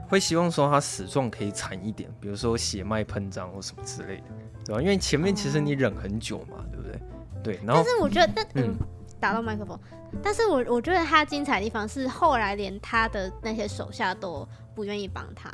[0.07, 4.23] 会希望说他死状可以惨一点，比如说血脉喷张或什么之类的，
[4.65, 4.81] 对吧？
[4.81, 6.99] 因为前面其实你忍很久嘛，对不对？
[7.43, 7.59] 对。
[7.65, 8.75] 然后但是我觉得，但嗯，
[9.19, 9.79] 打到麦克风。
[10.23, 15.51] 但是我我觉得他精彩的地方是后来连他的那些手下都不愿意帮他。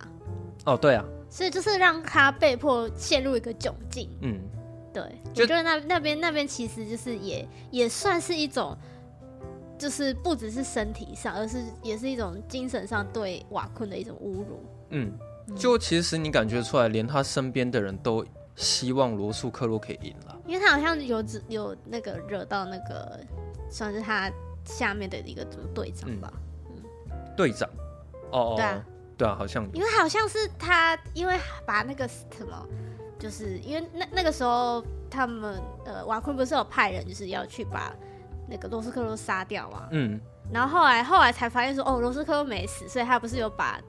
[0.65, 4.09] 哦，对啊，所以就是让他被迫陷入一个窘境。
[4.21, 4.37] 嗯，
[4.93, 5.01] 对，
[5.33, 8.77] 就我觉得那那边那边其实就是也也算是一种，
[9.79, 14.63] 就是不只是身体上，而是也是一种精神上对瓦昆的一种侮辱。
[14.89, 15.11] 嗯，
[15.55, 18.25] 就其实你感觉出来，连他身边的人都
[18.57, 23.17] 希望罗素克洛可以赢了，因为他好像有有那个惹到那个
[23.69, 24.29] 算是他
[24.65, 26.31] 下面的一个队长吧。
[26.67, 26.83] 嗯，
[27.37, 27.69] 队长。
[28.31, 28.85] 哦，对啊。
[29.21, 32.67] 对啊，好像因为好像是他，因为把那个什么，
[33.19, 37.93] 就是因为那那个时候他们呃瓦昆不是有派人就是要去把
[38.49, 40.19] 那个罗斯克洛杀掉嘛，嗯，
[40.51, 43.79] 然后后来后来才发现说哦罗斯克洛没死，所以他不是有把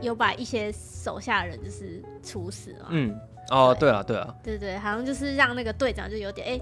[0.00, 3.14] 有把一些手下人就是处死嘛，嗯，
[3.50, 3.90] 哦对。
[3.90, 6.60] 啊对啊，对对，好像就是让那个队长就有点哎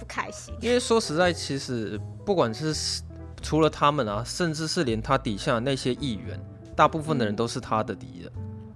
[0.00, 2.74] 不开心，因为说实在，其实不管是
[3.40, 6.36] 除了他们啊，甚至是连他底下的那些议员。
[6.80, 8.32] 大部分的人都是他的敌人，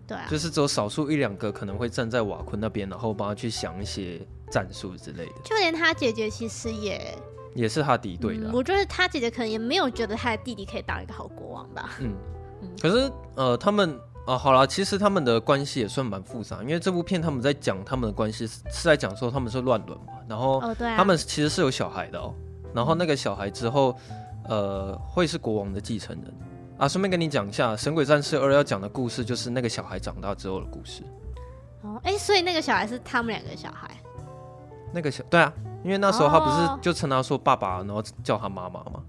[0.06, 5.32] 对啊，就是只有少数一两个可能会站在瓦昆那边，然后帮他去想一些战术之类的。
[5.42, 7.16] 就连他姐姐其实也
[7.54, 8.54] 也是他敌对的、啊嗯。
[8.54, 11.92] 我觉得他姐姐可能也没有觉得他的弟弟可以当一个好国王吧。
[12.00, 12.12] 嗯
[12.60, 12.68] 嗯。
[12.78, 13.94] 可是呃，他们
[14.26, 22.34] 啊、呃，好了，其实他们的关系也算蛮复杂，因为这部片他们在讲他们的关系是是在讲说他们是乱伦嘛，然后他们其实是有小孩的哦，
[22.74, 23.96] 然后那个小孩之后
[24.46, 26.34] 呃会是国王的继承人。
[26.76, 31.04] 啊，顺便跟你讲一下，《神鬼战士二》要讲的故事就是那个小孩长大之后的故事。
[31.82, 33.90] 哦，哎、欸，所以那个小孩是他们两个小孩。
[34.92, 35.52] 那个小对啊，
[35.84, 39.02] 因为那时候他不是就称他说爸爸，然后叫他妈妈吗？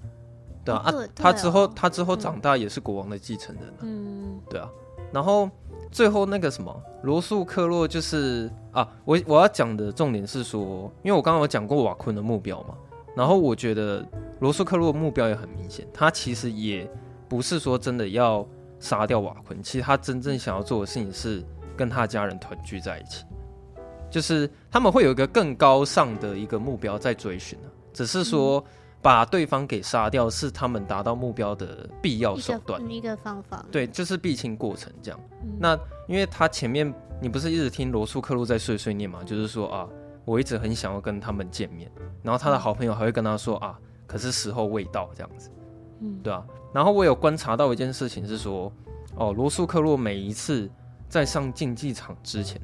[0.64, 3.82] 对啊，他之后他之后长大也是国王的继承人、啊。
[3.82, 4.70] 嗯，对啊。
[5.12, 5.50] 然后
[5.92, 12.76] 最后那个什么罗素克洛就是啊，我我要讲的重点是说，因为我刚刚有讲过瓦昆的目标嘛，
[13.16, 14.06] 然后我觉得
[14.40, 16.88] 罗素克洛的目标也很明显，他其实也。
[17.28, 18.48] 不是说真的要
[18.80, 21.44] 杀掉瓦昆，其实他真正想要做的事情是
[21.76, 23.26] 跟他家人团聚在一起，
[24.10, 28.64] 就是他们会有一个更高尚的一个目标在追寻啊，只是说
[29.02, 33.66] 把对方给杀掉是他们达到目标的必要手段，一个方法。
[33.72, 35.20] 对，就是必经过程这样。
[35.60, 39.88] 那因为他前面你不是一直听罗素克洛在碎碎念嘛，就是说啊，
[40.26, 41.92] 我一直很想要跟他们见面，
[42.24, 45.50] 然后他的好朋友还会跟他说啊，可是时候未到这样子，
[46.02, 46.44] 嗯，对啊。
[46.76, 48.70] 然后我有观察到一件事情是说，
[49.16, 50.70] 哦，罗素克洛每一次
[51.08, 52.60] 在上竞技场之前，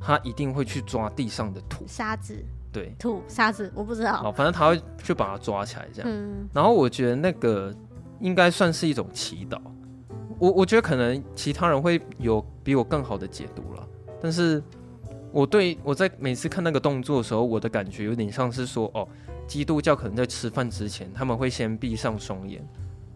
[0.00, 2.40] 他一定会去抓地上的土沙子，
[2.72, 4.22] 对，土沙子，我不知道。
[4.24, 6.08] 哦，反正他会去把它抓起来这样。
[6.08, 6.48] 嗯。
[6.52, 7.74] 然后我觉得那个
[8.20, 9.60] 应该算是一种祈祷。
[10.38, 13.84] 我我觉得可能其他人会有比我更好的解读了，
[14.22, 14.62] 但是
[15.32, 19.08] 我对我在每次看那个动作的时候，我的感觉有点像是说，哦，
[19.48, 22.64] 基督教可能在吃饭之前，他们会先闭上双眼。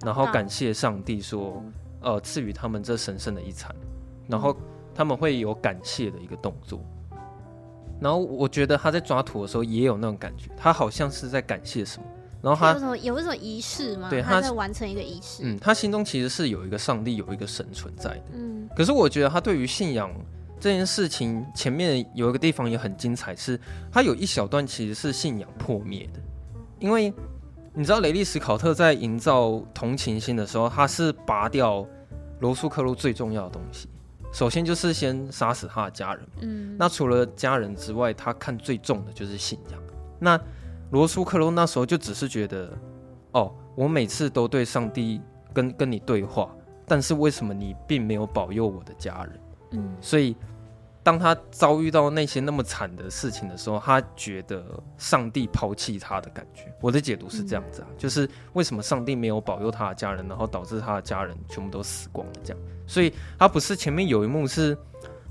[0.05, 1.63] 然后感谢上帝说，
[2.01, 3.75] 呃，赐予他们这神圣的一餐，
[4.27, 4.57] 然后
[4.95, 6.81] 他们会有感谢的一个动作。
[8.01, 12.07] 然后我觉得他在抓土的时候也有那种感觉，他好像是在感谢什么。
[12.41, 14.09] 然后他有什么有一种仪式吗？
[14.09, 15.43] 对，他在完成一个仪式。
[15.45, 18.25] 嗯，他心中其实是有一个上帝，有一个神存在的。
[18.33, 18.67] 嗯。
[18.75, 20.11] 可是我觉得他对于信仰
[20.59, 23.61] 这件事情，前面有一个地方也很精彩，是
[23.93, 26.21] 他有一小段其实是信仰破灭的，
[26.79, 27.13] 因为。
[27.81, 31.87] 你知道雷利·斯考特在营造同情心的时候，他是拔掉
[32.41, 33.89] 罗素克洛最重要的东西。
[34.35, 36.29] 首先就是先杀死他的家人。
[36.43, 39.81] 嗯，那除了家人之外，他看最重的就是信仰。
[40.19, 40.39] 那
[40.91, 42.71] 罗素克洛那时候就只是觉得，
[43.33, 45.19] 哦，我每次都对上帝
[45.55, 46.55] 跟跟你对话，
[46.87, 49.41] 但是为什么你并没有保佑我的家人？
[49.71, 50.37] 嗯，所以。
[51.11, 54.65] 当他遭遇到那些那么惨的事情的时候，他觉得
[54.97, 56.73] 上帝抛弃他的感觉。
[56.81, 62.63] 我的解读是这样子啊，就是为什么上帝没有保佑他的家人，然后导致他的家人全部都死光了这样。
[62.87, 64.79] 所以他不是前面有一幕是，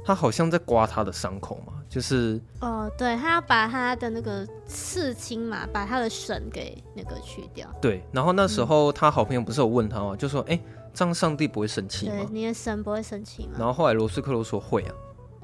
[0.03, 7.73] 他好像在刮他的伤口嘛，就是哦，对，他要把他的那个刺青嘛，把他的神给那个去掉。
[7.81, 10.13] 对，然后那时候他好朋友不是有问他嘛？
[10.13, 10.59] 就说：“哎，
[10.93, 12.15] 这样上帝不会生气吗？
[12.17, 14.93] 对，你的神不会生气吗？”然后后来罗斯克罗说：“会啊。”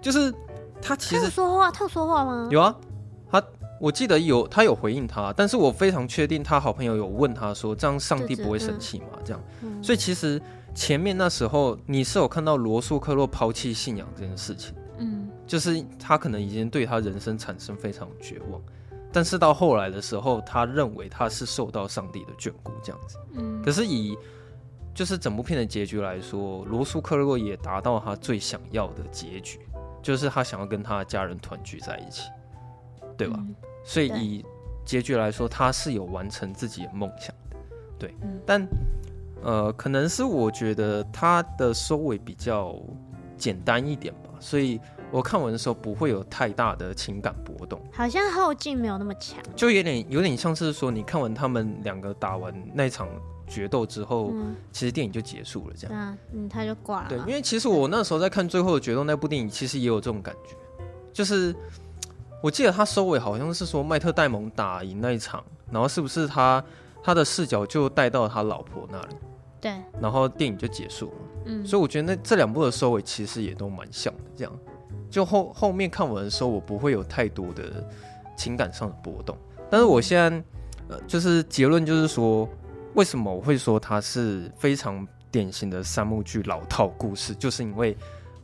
[0.01, 0.33] 就是
[0.81, 2.47] 他其实说话，他有说话吗？
[2.51, 2.75] 有啊，
[3.29, 3.43] 他
[3.79, 9.19] 我记得有他有回应他，但是我非常确定他好朋友有问他说，这样上帝不会生气吗？
[9.23, 10.41] 这样，嗯、所以其实
[10.73, 18.61] 前面那时候你是有看到罗素克洛抛弃信仰这件事情，嗯，就是他可能已经对他人生产生非常绝望，
[19.11, 24.17] 但是到后来的时候，他认为他是受到上帝的眷顾这样子，嗯，可是以
[24.93, 29.59] 就是整部片的结局来说，罗素克洛也达到他最想要的结局。
[30.05, 32.29] 就是他想要跟他的家人团聚在一起，
[33.17, 33.35] 对吧？
[33.39, 34.45] 嗯、所以以
[34.85, 37.57] 结局来说，他是有完成自己的梦想的，
[37.97, 38.15] 对。
[38.21, 38.67] 嗯、但
[39.41, 42.79] 呃，可能是我觉得他的收尾比较
[43.35, 44.79] 简单一点吧，所以
[45.09, 47.81] 我看完的时候不会有太大的情感波动。
[47.91, 53.09] 好像后劲没有那么强，就有点有点像是说，你看完他们两个打完那场
[53.47, 55.97] 决斗之后，嗯、其实电影就结束了，这样。
[55.97, 57.09] 啊，嗯，他就挂了。
[57.09, 60.55] 对，因为其实我那时候在看最后的决斗那部电影，其实也有这种感觉，
[61.13, 61.55] 就是
[62.41, 66.63] 我记得他收尾好像是说麦特戴蒙打赢那一场，然后是不是他？
[67.03, 69.15] 他的视角就带到他老婆那里，
[69.61, 69.71] 对，
[70.01, 71.13] 然后电影就结束了。
[71.45, 74.21] 嗯，所以我觉得那这两部的收尾其实也都蛮像的。
[74.35, 74.51] 这样，
[75.07, 77.87] 就后后面看完的时候，我不会有太多的
[78.35, 79.37] 情感上的波动。
[79.69, 80.43] 但是我现在，
[80.87, 82.49] 呃，就是结论就是说，
[82.95, 87.95] 为什么我会说它是非常典型的三幕剧老套故事，就是因为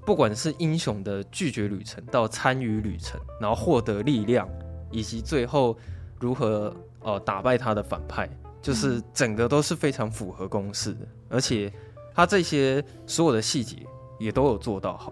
[0.05, 4.47] 不管是英雄的拒绝旅程，到参与旅程，然后获得力量，
[4.91, 5.77] 以及最后
[6.19, 8.29] 如何呃打败他的反派。
[8.61, 11.73] 就是整个都是非常符合公式的，而且
[12.13, 13.77] 他这些所有的细节
[14.19, 15.11] 也都有做到好。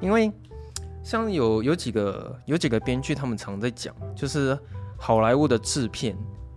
[0.00, 0.32] 因为
[1.02, 4.58] 像有有几个有几个编剧，他们常在讲，就是
[4.96, 6.16] 好莱坞的制片，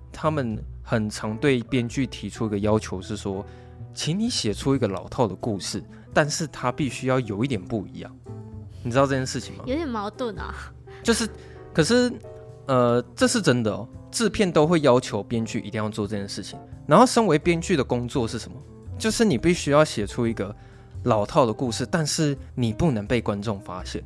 [0.09, 0.57] 他们
[0.91, 3.45] 很常对编剧提出一个要求，是说，
[3.93, 5.81] 请你写出一个老套的故事，
[6.13, 8.13] 但是它必须要有一点不一样。
[8.83, 9.63] 你知道这件事情吗？
[9.65, 10.53] 有点矛盾啊。
[11.01, 11.29] 就是，
[11.73, 12.11] 可是，
[12.65, 13.87] 呃，这是真的哦。
[14.11, 18.57] 制片都会要求编剧一定要做这件事情，然后身为编剧的工作是什么？
[18.97, 20.53] 就是你必须要写出一个
[21.03, 24.03] 老套的故事，但是你不能被观众发现。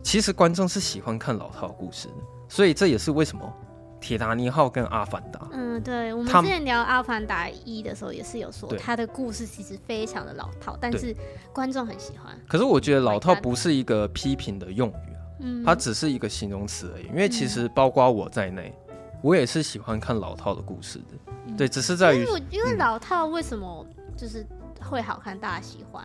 [0.00, 2.14] 其实观众是喜欢看老套的故事的，
[2.48, 3.44] 所以这也是为什么
[4.02, 11.16] 《铁达尼号》跟《阿凡达》，嗯，对，我们之前聊《阿凡达一》的时候也是有说，他的故事其实非常的老套，但是
[11.52, 12.36] 观众很喜欢。
[12.48, 18.74] 可是我觉得老套不是一个批评的用语啊，嗯，它只是一个形容词而已，因为其实包括我在内。
[19.22, 23.86] 我也是喜欢看老套的故事的，嗯、对，只是在于，因为老套为什么
[24.16, 24.44] 就是
[24.80, 26.04] 会好看，大家喜欢，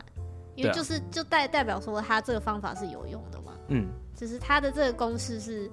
[0.53, 5.67] 因为就是就代代表说他这个方法是有用的嘛，嗯，就是他的这个公式是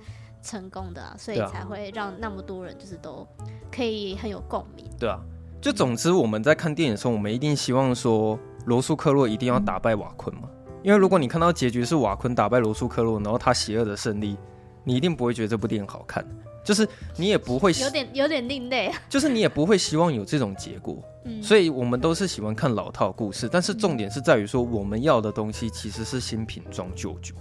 [0.44, 3.26] 成功的啊，所以才会让那么多人就是都
[3.72, 5.18] 可以很有共鸣，对啊，
[5.60, 10.42] 就总之我们在看电影的时候，我们一定希望说罗素克洛一定要打败瓦昆嘛，
[10.82, 14.36] 因为如果你看到结局是瓦昆打败罗素克洛，然后他邪恶的胜利，
[14.84, 16.24] 你一定不会觉得这部电影好看。
[16.64, 16.88] 就是
[17.18, 27.34] 你也不会有点有点另类，就是你也不会希望有这种结果，嗯，所以我们都是喜欢看老套故事，但是重点是在于说我们要的东西其实是新瓶装旧酒，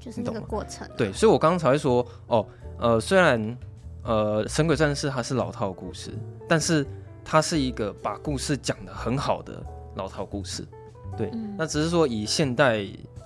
[0.00, 0.88] 就是那个过程。
[0.96, 2.46] 对，所以我刚刚才会说，哦，
[2.78, 3.58] 呃，虽然
[4.02, 6.10] 呃《神鬼战士》它是老套故事，
[6.48, 6.84] 但是
[7.24, 9.62] 它是一个把故事讲得很好的
[9.94, 10.66] 老套故事，
[11.16, 12.84] 对，嗯，那只是说以现代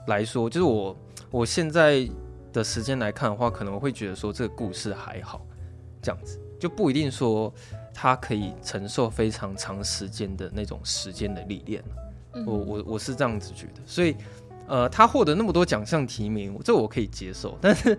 [0.08, 0.96] 来说，就是我
[1.30, 2.06] 我现在。
[2.54, 5.44] 的时间来看的话，可能会觉得说这个故事还好，
[6.00, 7.52] 这样子就不一定说
[7.92, 11.82] 它可以承受非常长时间的那种时间的历练。
[12.34, 14.14] 嗯、我我我是这样子觉得，所以
[14.66, 17.58] 呃，他获得那么多奖项提名，这我可以接受。
[17.60, 17.96] 但是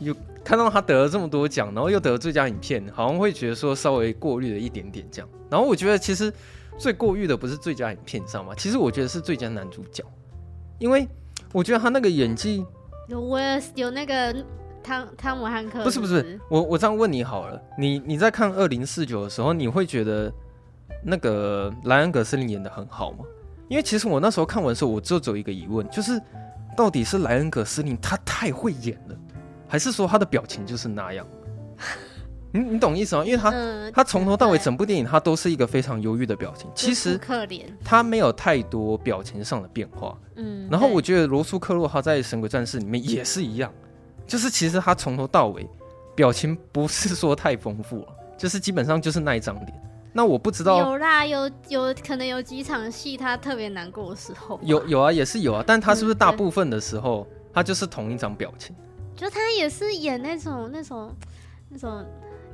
[0.00, 5.28] 有 看到他得了这么多奖，然后又得了最佳影片，好像会觉得说稍微过滤了一点点这样。
[5.50, 6.32] 然后我觉得其实
[6.78, 8.54] 最过誉的不是最佳影片，你知道吗？
[8.56, 10.04] 其实我觉得是最佳男主角，
[10.78, 11.08] 因为
[11.52, 12.64] 我觉得他那个演技。
[13.08, 14.34] 有威尔有那个
[14.82, 20.32] 汤汤姆汉克，不是不是，我我这样问你好了，你你在看二零四九的时候，你会觉得
[21.04, 23.24] 那个莱恩·格斯林演的很好吗？
[23.68, 26.20] 因为其实我那时候看完的时候，我就只有一个疑问，就是
[26.76, 29.16] 到底是莱恩·葛斯林他太会演了，
[29.66, 31.26] 还是说他的表情就是那样？
[32.52, 33.24] 你你懂意思吗？
[33.24, 40.16] 因为他、嗯、他从头到尾整部电影他都是一个非常忧郁的表情，其实可怜，他没有太多表情上的变化。
[40.36, 43.70] 嗯，然后我觉得罗素克洛他在《神鬼战士》里面也是一样，
[44.26, 45.68] 就是其实他从头到尾
[46.14, 48.08] 表情不是说太丰富了，
[48.38, 49.82] 就是基本上就是那一张脸。
[50.16, 58.74] 那我不知道有啦，有有可能有几场戏他特别难过的时候，有有啊，也是有啊，但他是不是大部分的时候、嗯、他就是同一张表情？
[59.14, 61.14] 就他也是演那种那种
[61.68, 62.04] 那种。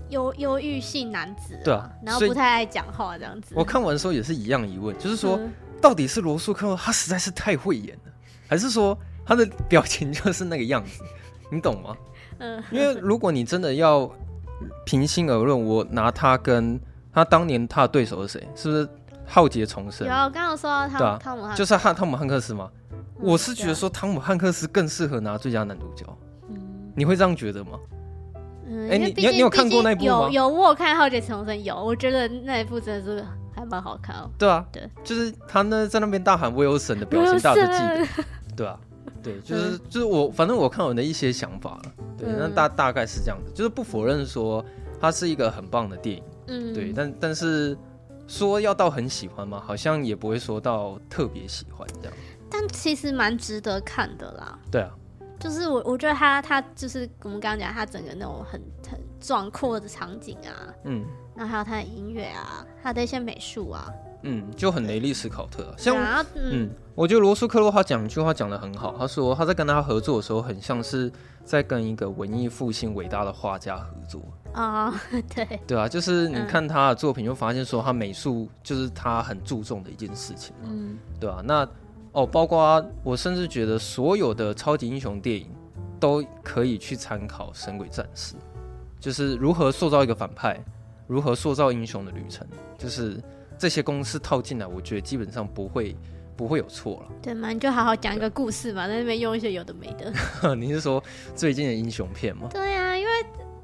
[0.09, 3.55] 忧忧郁性男子，对啊，然后不太爱讲话这样子。
[3.57, 5.51] 我看完的时候也是一样疑问，就是说，嗯、
[5.81, 8.13] 到底是罗素克洛他实在是太会演了，
[8.47, 11.03] 还是说他的表情就是那个样子？
[11.51, 11.97] 你懂吗？
[12.41, 14.11] 嗯，因为如果你真的要
[14.85, 16.79] 平心而论，我拿他跟
[17.13, 18.49] 他当年他的对手是谁？
[18.55, 18.89] 是不是
[19.27, 20.07] 浩劫重生？
[20.07, 22.71] 有，刚刚说到汤，对啊，汤姆汉就是汉汤姆汉克斯吗？
[22.93, 26.05] 嗯、我是觉得说汤姆汉克斯更适合拿最佳男主角。
[26.49, 26.57] 嗯，
[26.97, 27.79] 你会这样觉得吗？
[28.91, 30.29] 哎，你你你有看过那部吗？
[30.31, 33.23] 有有，我有看《浩劫重生》，有，我觉得那一部真的是
[33.55, 34.31] 还蛮好看哦。
[34.39, 38.25] 对啊，对，就是他呢在那边大喊威尔森的表情，大家都记得。
[38.57, 38.79] 对啊，
[39.23, 41.93] 对，就是就是我，反正我看我的一些想法了。
[42.17, 44.65] 对，那大大概是这样的，就是不否认说
[44.99, 46.23] 它是一个很棒的电影。
[46.47, 47.77] 嗯，对，但但是
[48.27, 49.63] 说要到很喜欢吗？
[49.65, 52.13] 好像也不会说到特别喜欢这样。
[52.51, 54.59] 但其实蛮值得看的啦。
[54.71, 54.91] 对啊，
[55.41, 63.93] 就是我我觉得他他就是我们刚刚讲他整个那种很很壮阔的场景啊，嗯，然后还有他的音乐啊，他的一些美术啊。
[64.25, 71.11] 嗯，就很雷利·斯考特，像嗯，嗯，我觉得罗素·克洛他讲一句话讲的很好，他说他在跟他合作的时候，很像是
[71.45, 74.23] 在跟一个文艺复兴伟大的画家合作
[74.53, 74.95] 啊、哦，
[75.35, 81.69] 对，对啊，就是你看他的作品，就发现说他美术就是他很注重的一件事情，嗯，对啊，那
[82.13, 85.49] 哦，包括我甚至觉得所有的超级英雄电影
[85.99, 88.35] 都可以去参考《神鬼战士》，
[89.01, 90.59] 就是如何塑造一个反派，
[91.07, 92.47] 如何塑造英雄的旅程，
[92.79, 93.21] 就是。
[93.59, 95.95] 这些公式套进来，我觉得基本上不会
[96.37, 97.13] 不会有错了。
[97.23, 97.51] 对嘛？
[97.51, 100.57] 你就好好讲一个故事嘛，在那边用一些有的没的。
[100.57, 101.01] 你是说
[101.37, 102.49] 最近的英雄片吗？
[102.51, 102.92] 对啊，因为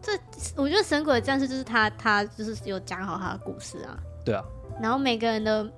[0.00, 0.12] 这
[0.56, 3.98] 我觉得《神鬼战士》就是他他就是有讲好他的故事啊。
[4.24, 4.44] 对啊。
[4.80, 5.68] 然后每个人的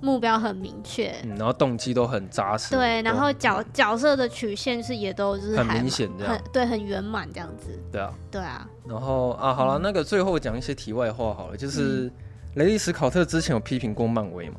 [0.00, 2.74] 目标很明确，嗯，然后动机都很扎实。
[2.74, 7.70] 对，然后角角色的曲线是也都就是很明显这样，很对，很圆满这样子。
[7.92, 8.68] 对啊，对啊。
[8.86, 12.04] 然后啊，好了，嗯，那个最后讲一些题外话好了，就是。
[12.04, 12.12] 嗯
[12.54, 14.56] 雷利·史考特之前有批评过漫威嘛？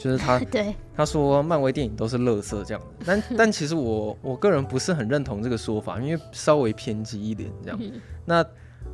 [0.00, 3.04] 就是他， 对他说漫威电影都是垃圾这样子。
[3.04, 7.78] 但 但其实我我个人不是很认同这个说法，因为稍微偏激一点这样。
[8.24, 8.42] 那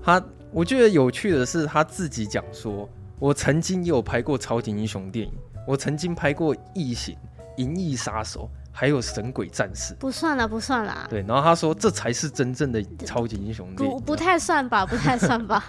[0.02, 2.88] 他我觉得有趣的是他自己讲说，
[3.20, 5.32] 我曾经也有拍过超级英雄电影，
[5.64, 7.14] 我曾经拍过《异形》
[7.57, 9.94] 《银翼杀手》，还有《神鬼战士》。
[9.98, 11.07] 不算了，不算了。
[11.09, 13.96] 对，然后他说这才是真正的超级英雄电影。
[13.96, 15.62] 不不太算吧，不太算吧。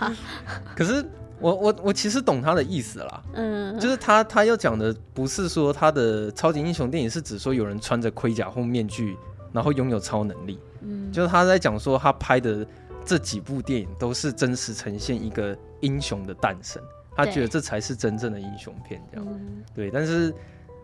[0.76, 1.06] 可是。
[1.40, 9.16] 我我我其实懂他的意思啦，嗯，就是他他要讲的不是说他的超级英雄电影是指说有人穿着盔甲或面具，
[9.52, 12.66] 然后拥有超能力，嗯，就是他在讲说他拍的
[13.06, 16.82] 这几部电影都是真实呈现一个英雄的诞生，
[17.16, 19.40] 他觉得这才是真正的英雄片这样，
[19.76, 20.34] 对，但是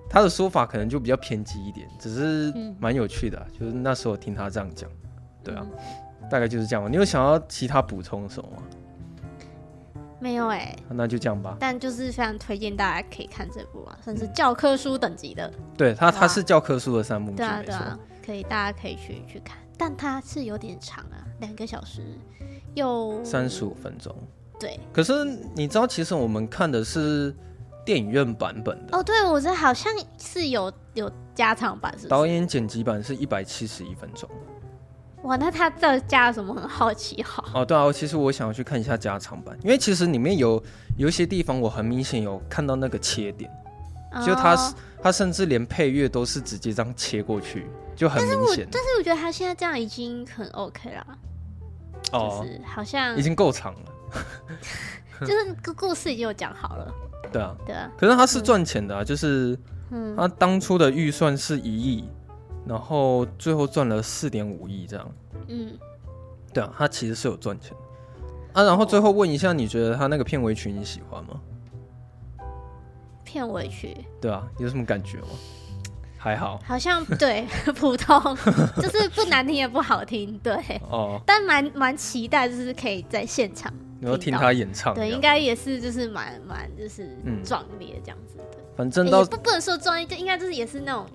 [0.08, 4.88] 他的说法可能就比较偏激一点，只是蛮有趣的，就是那时候听他这样讲，
[5.43, 5.66] 对啊，
[6.30, 6.91] 大概就是这样。
[6.91, 8.64] 你有想要其他补充什么吗？
[10.24, 11.58] 没有哎、欸，那就这样吧。
[11.60, 15.52] 但就是非常推荐大家可以看这部啊，算是教科书等级的。
[15.78, 19.58] 对它，它是教科书的三部啊，对啊，可以，大家可以去去看。
[19.78, 22.02] 但它是有点长啊，两个小时
[22.74, 24.16] 又三十五分钟。
[24.58, 27.36] 对，可是你知道，其实我们看的是
[27.84, 28.98] 电影院版本的。
[28.98, 34.30] 哦，对，我这好像是有有加长版，是导演剪辑版是一百七十一分钟。
[35.24, 36.54] 哇，那他这加了什么？
[36.54, 37.44] 很好奇哈。
[37.54, 40.62] 哦，对啊，其实我想要去看一下加长版，因为其实里面有
[40.98, 43.50] 有一些地方我很明显有看到那个切点，
[44.12, 48.68] 哦、就他他甚至连配乐都是直接这样切过去，就很明显。
[48.70, 51.08] 但是我觉得他现在这样已经很 OK 了，
[52.12, 53.92] 哦，就是好像已经够长了，
[55.22, 56.94] 就是个故事已经有讲好了。
[57.32, 57.90] 对啊，对啊。
[57.98, 59.58] 可是他是赚钱的啊，嗯、就是
[60.18, 62.04] 他当初的预算是一亿。
[62.66, 65.11] 然后最后赚了四点五亿这样，
[65.47, 65.78] 嗯，
[66.53, 67.76] 对啊，他其实是有赚钱
[68.53, 68.64] 啊。
[68.64, 71.39] 然后最后问一下，你觉得他那个片尾曲你喜欢吗？
[73.26, 75.30] 片尾曲，对啊，有什么感觉吗？
[76.18, 77.45] 还好，好像对
[77.76, 78.18] 普通，
[78.78, 80.55] 就是不难听也不好听，对
[80.89, 88.43] 哦，但蛮蛮期待，就是可以在现场然后听他演唱，对，应该也是就是蛮蛮就是壮烈这样子的。
[88.76, 91.05] 反正到不不能说壮烈，就应该就是也是那种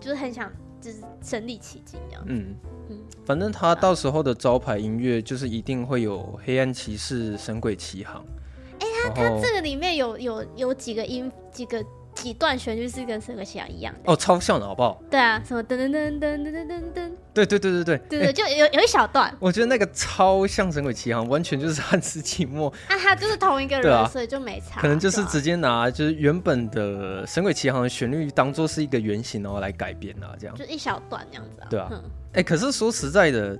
[0.00, 0.50] 就是很想。
[0.88, 2.24] 就是身临其境这样。
[2.26, 2.56] 嗯
[2.90, 8.22] 嗯，反正他到时候的招牌音乐就是一定会有《黑暗骑士》《神鬼奇航》。
[8.80, 11.84] 哎，他他这个里面有有有几个音几个。
[12.14, 15.00] 几段旋律是跟《神鬼奇航》一样的哦，超像的好不好？
[15.08, 17.12] 对啊，什么噔噔噔噔噔噔噔噔，
[17.46, 22.72] 对对对对对对对，就有有一小段，我觉得那个超像《神鬼奇航》，完全就是汉斯季默。
[22.88, 24.80] 那，他就是同一个人，所以就没差。
[24.80, 30.56] 可能就是直接拿就是原本的《神鬼奇航》的旋律当做是一个原型，然后来改编啊，这样。
[30.56, 31.66] 就一小段这样子啊。
[31.70, 31.90] 对啊，
[32.32, 33.56] 哎，可是说实在的，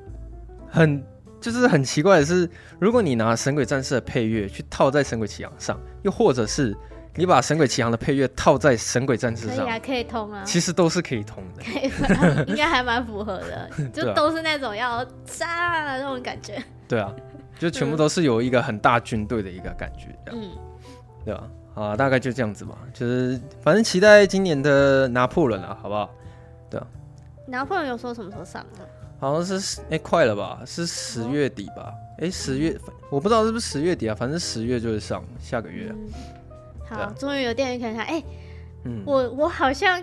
[0.68, 1.00] 很
[1.40, 2.48] 就是很奇怪的是，
[2.80, 6.76] 如果你拿《神鬼战士》的配乐去套在《神鬼奇航》上，又或者是。
[7.18, 10.44] 你把《神鬼奇航》的配乐套在《神鬼战士》上，可以啊，可以通啊。
[10.44, 16.62] 其实都是可以通的，可以，应该还蛮符合的， 就都是那种要杀的那种感觉。
[16.86, 17.12] 对啊，
[17.58, 20.48] 就全部都是有一个很大军队的一个感觉，嗯，
[21.24, 21.42] 对吧？
[21.74, 26.08] 啊，大概就这样子吧，就是反正期待今年的拿破仑啊，好不好？
[26.70, 26.86] 对啊。
[27.48, 28.86] 拿破仑有说什么时候上啊？
[29.18, 30.60] 好像是哎、欸，快了吧？
[30.64, 31.92] 是十月底吧？
[32.18, 32.78] 哎、欸，十月，
[33.10, 35.88] 我不知道是不是十月底啊，反正十月就会上，下个月。
[35.90, 36.08] 嗯
[36.88, 38.04] 好，终于有电影可以看。
[38.04, 38.24] 哎、欸，
[38.84, 40.00] 嗯，我我好像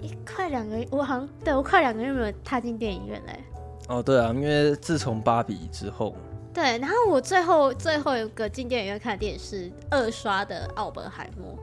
[0.00, 3.38] 一快两个月，我好像对我快两个月没有踏进电影院嘞。
[3.88, 6.14] 哦，对啊，因为自从芭比之后，
[6.52, 11.56] 对，然后我最后最后一个进电影院看的电影是二刷的《奥本海默》。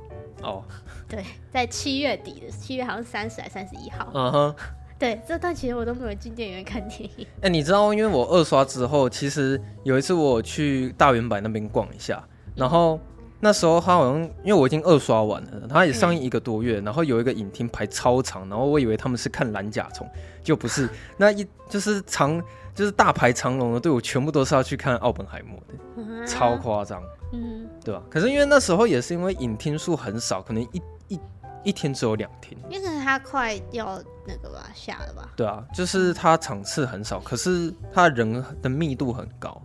[0.45, 0.63] 哦，
[1.07, 4.09] 对，在七月底的七月好像三十还三十一号。
[4.13, 4.55] 嗯哼。
[4.99, 7.27] 对，这段其实我都没有进电影院看电影。
[7.41, 12.25] 哎、欸，你知道，因为我二刷之后，其实有一次我去大圆柏那边逛一下，
[12.55, 12.97] 然后
[13.43, 20.09] 那时候他好像因为我已经二刷完了，他也上映一个多月，嗯、然后有一个影厅排超长，然后我以为他们是看蓝甲虫，
[20.41, 22.41] 就不是， 那一就是长
[22.73, 28.01] 就是大排长龙的队伍，全部都是要去看奥本海默的，嗯、超夸张，嗯，对吧？
[28.09, 30.81] 可是因为那时候也是因为影厅数很少，可能一。
[31.09, 31.19] 一
[31.65, 35.29] 一天只有两天，因为他快要那个吧下了吧？
[35.35, 39.61] 对啊，就是他场次很少，可是他人的密度很高。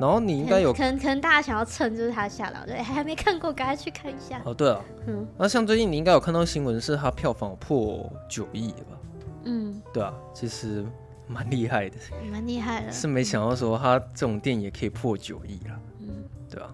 [0.00, 4.40] 嗯，然后你应该有可能可能大家想要蹭，就是他下了，对， 还没看过，赶快去看一下。
[4.44, 8.98] 哦，对啊，嗯，那像最近你应该有看到新闻，是他票房破九亿了吧？
[9.44, 10.84] 嗯，对啊，其实
[11.28, 11.96] 蛮厉害的，
[12.32, 15.80] 蛮厉害的，是没想到说他这种电影也可以破九亿了。
[16.00, 16.68] 嗯，对啊。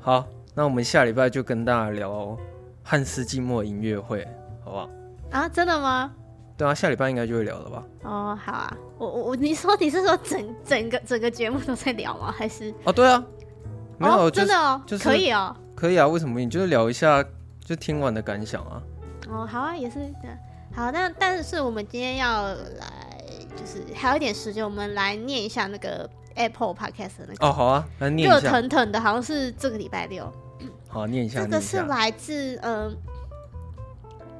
[0.00, 2.36] 好，那我们下礼拜就跟大家聊。
[2.82, 4.26] 汉斯季默音乐会，
[4.64, 4.90] 好不好？
[5.30, 6.12] 啊，真的吗？
[6.60, 7.82] 对啊，下礼拜应该就会聊了吧？
[8.02, 8.76] 哦，好啊。
[8.98, 12.30] 我我我，你说你是说整整个整个节目都在聊吗？
[12.36, 12.74] 还是？
[12.84, 13.24] 哦，对啊，
[13.96, 16.06] 没有，哦就是、真的哦，就是可以哦，可以啊。
[16.06, 16.38] 为什么？
[16.38, 17.24] 你就是聊一下，
[17.64, 18.82] 就听完的感想啊。
[19.30, 19.98] 哦，好啊，也是
[20.74, 20.90] 好。
[20.90, 27.46] 那但是我们今天要来，就是还有一点时间，我们来念一下那个 Apple Podcast 的那个。
[27.46, 28.38] 哦，好啊，来念一下。
[28.38, 30.30] 热腾腾的，好像是这个礼拜六。
[30.88, 31.40] 好，念一下。
[31.40, 32.94] 这个是来自嗯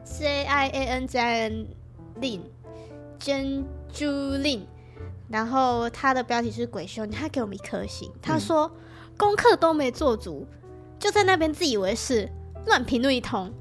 [0.04, 1.66] ，J I A N J I N
[2.20, 2.40] Lin
[3.18, 4.60] Jen Ju Lin，
[5.28, 10.46] 然后他的标题是鬼修，他给我们一颗星，他说、嗯、功课都没做足，
[10.98, 12.28] 就在那边自以为是，
[12.66, 13.52] 乱评论一通。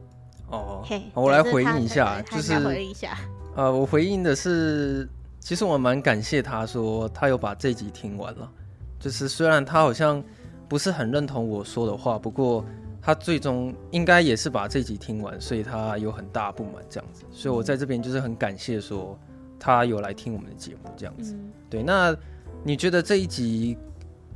[0.50, 3.18] 哦，嘿，我来回应一下，就是回应一下。
[3.56, 5.08] 呃，我回应的是，
[5.40, 8.52] 其实我蛮感谢他说他有把这集听完了，
[9.00, 10.24] 就是虽然他好像
[10.68, 12.64] 不是很认同我说的话，不过。
[13.02, 19.18] 他最终应该也是把这集听完，所以他有很大不满这样子，所以我在这边就是很感谢说
[19.60, 21.34] 他有来听我们的节目这样子。
[21.34, 22.16] 嗯、对，那
[22.64, 23.78] 你觉得这一集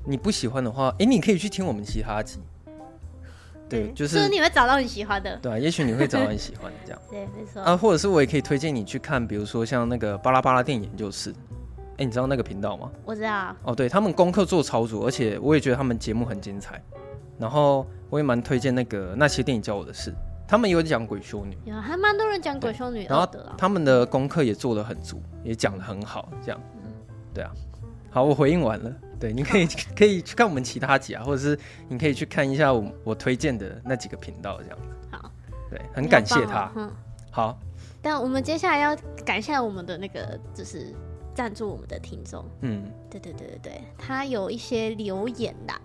[0.05, 2.39] 你不喜欢的话，哎、欸，你可以去听我们其他集。
[3.70, 5.38] 对，嗯、就是，是你会找到你喜欢的。
[5.38, 7.01] 对啊，也许你会找到你喜欢的这样。
[7.09, 7.61] 对，没错。
[7.61, 11.34] 啊，或者是我也可以推荐你去看，比如说像那个巴拉巴拉电影研究室。
[11.93, 12.91] 哎、欸，你知道那个频道吗？
[13.05, 13.55] 我知道。
[13.64, 16.82] 哦，对他们功课做超足，而且我也觉得他们节目很精彩。
[17.38, 20.14] 然后我也蛮推荐那个那些电影教我的事，
[20.47, 23.09] 他们有讲鬼修女，有还蛮多人讲鬼修女的。
[23.09, 26.93] 然后他们的功课也做得很足，也讲得很好，这样，嗯、
[27.34, 27.51] 对啊。
[28.11, 31.57] 好，我回应完了，对，你可以可以去看我们其他集啊，或者是
[31.89, 34.95] 你可以去看一下我我推荐的那几个频道，这样子。
[35.09, 35.32] 好，
[35.72, 36.72] 对，很感谢他。
[36.76, 36.91] 嗯，
[37.32, 37.57] 好。
[37.99, 38.95] 但我们接下来要
[39.26, 40.93] 感谢我们的那个就是
[41.34, 45.82] 赞助我们的听众，嗯，对对对对对，他有一些留言啦。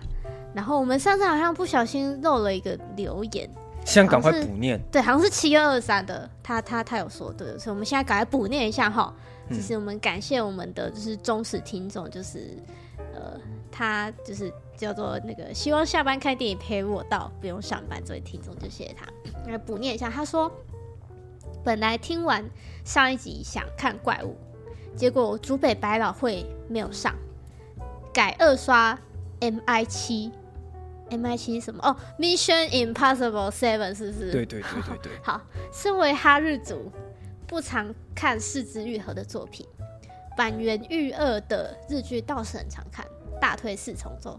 [0.59, 3.49] 然后我们上次好像不小心漏了一个留言，
[3.85, 4.77] 现在赶快补念。
[4.91, 9.15] 对，好像是七月二三的，他他他有说对，所以我们现在赶快补念一下哈。
[9.49, 12.59] 就是我们感谢我们的就是忠实听众，就是
[13.15, 13.41] 呃，
[13.71, 19.07] 他就是叫做那个希望下班看电影陪我到不用上班这位听众，就谢谢他。
[19.49, 20.51] 来补念一下，他说
[21.63, 22.45] 本来听完
[22.85, 24.37] 上一集想看怪物，
[24.97, 27.15] 结果竹北百老汇没有上，
[28.13, 28.99] 改二刷
[29.39, 30.33] MI 七。
[31.11, 31.83] M I 七什么？
[31.83, 34.31] 哦，Mission Impossible Seven 是不是？
[34.33, 35.13] 对对对对对。
[35.23, 35.41] 好，
[35.73, 36.91] 身为哈日族，
[37.47, 39.67] 不常看四肢愈合的作品，
[40.37, 43.07] 板垣裕二的日剧倒是很常看，
[43.41, 44.39] 大推四重奏。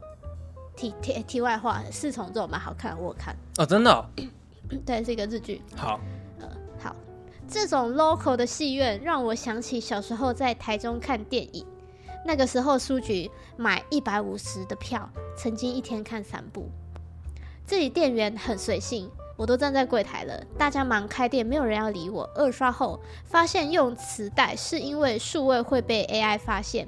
[0.76, 3.36] 题题题外话，四重奏蛮好看，我看。
[3.58, 4.06] 哦，真的、哦？
[4.86, 5.62] 对，是一个日剧。
[5.76, 6.00] 好。
[6.40, 6.48] 呃，
[6.80, 6.96] 好，
[7.48, 11.66] 这种 local 的戏院让我想起小时候在台中看电影。
[12.26, 16.70] 那个时候书局买一百五十的票，曾经一天看三部。
[17.66, 22.30] 这里店员很随性，我都站在柜台了，大家忙开店，没有人要理我。
[22.36, 26.88] 二刷后发现用磁带是因为数位会被 AI 发现。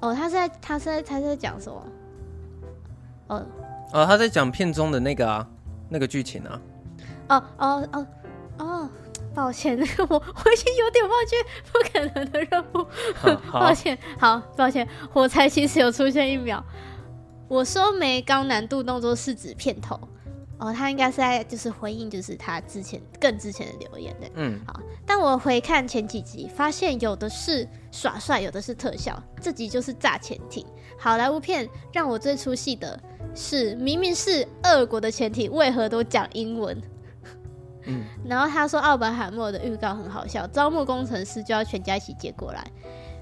[0.00, 1.86] 哦，他在他在他在讲什么？
[3.28, 3.46] 哦
[3.92, 5.48] 哦，他在讲片中的那个啊，
[5.88, 6.60] 那个剧情啊。
[7.28, 8.06] 哦哦哦
[8.58, 8.90] 哦。
[9.36, 11.36] 抱歉，那 个我我已经有点忘记
[11.70, 12.86] 不可能的任务。
[13.52, 16.64] 抱歉，好抱歉，火柴其实有出现一秒。
[17.46, 19.96] 我说没高难度动作是指片头
[20.58, 24.26] 哦，他应该是在就是回应，就是他之前更之前的留言的。
[24.36, 24.80] 嗯，好。
[25.04, 29.22] 但我回看前几集，发现有的是耍帅，有的是特效。
[29.38, 30.66] 这集就是炸潜艇。
[30.98, 32.98] 好莱坞片让我最出戏的
[33.34, 36.80] 是，明明是俄国的潜艇，为何都讲英文？
[37.86, 42.64] 嗯，然后他说奥本海默的预告很好笑，招募工程师就要全家一起接过来。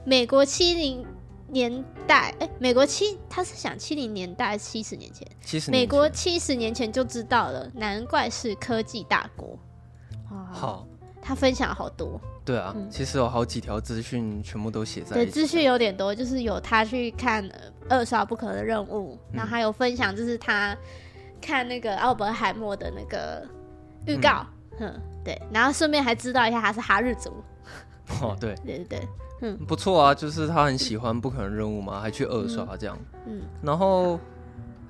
[0.05, 1.07] 美国七零
[1.49, 9.59] 年代，哎、欸，美国七，他是想七零年代，七十年前，七十，美国七十年前就知道了，难怪是科技大国。
[10.53, 10.87] 好，
[11.23, 12.21] 他分享好多。
[12.45, 15.15] 对啊，嗯、其实有好几条资讯全部都写在。
[15.15, 17.49] 对，资讯有点多，就是有他去看
[17.89, 20.77] 二刷不可能的任务，然后还有分享，就是他
[21.41, 23.47] 看那个奥本海默的那个
[24.07, 24.47] 预告，嗯，
[24.81, 27.33] 嗯，对，然后顺便还知道一下他是哈日族。
[28.21, 29.09] 哦，对，对对对，
[29.41, 34.21] 嗯，不错啊，就是他很喜欢不可能任务嘛，还去二刷这样，嗯，嗯然后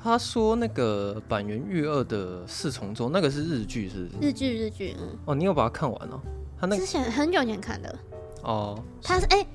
[0.02, 4.28] 他说那个板垣裕二的四重奏，那个是日剧是不是？
[4.28, 6.20] 日剧日剧，嗯，哦，你有把它看完了？
[6.60, 7.98] 他那个、之前很久以前看的，
[8.42, 9.46] 哦，他是哎、欸，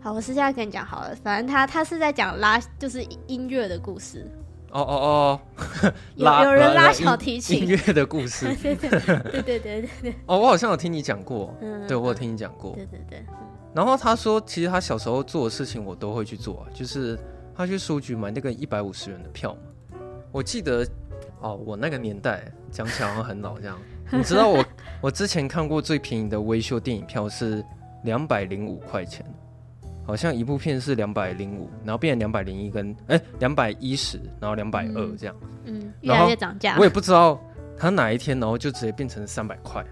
[0.00, 4.28] 好，我私下跟你讲好了，反正他他是在讲拉，就是音乐的故事。
[4.70, 5.40] 哦哦哦，
[6.16, 10.14] 有有人拉小提琴音乐的故事， 对对对对对对对。
[10.26, 13.24] 哦，我好像有听你讲过，嗯，对我有听你讲过，对对对。
[13.74, 17.18] 然后他说，其实他小时候做的事情我都会去做，就是
[17.56, 19.96] 他去书局买那个一百五十元的票嘛。
[20.32, 20.86] 我记得，
[21.40, 23.78] 哦，我那个年代讲起来好像很老这样。
[24.12, 24.64] 你知道我
[25.02, 27.64] 我之前看过最便宜的微秀电影票是
[28.04, 29.24] 两百零五块钱。
[30.04, 36.76] 好像一部片是两百零五，然后变成两百零一跟哎两百一十，然后两百二这样，嗯，越来越涨价。
[36.78, 37.40] 我也不知道
[37.76, 39.84] 它哪一天，然后就直接变成三百块。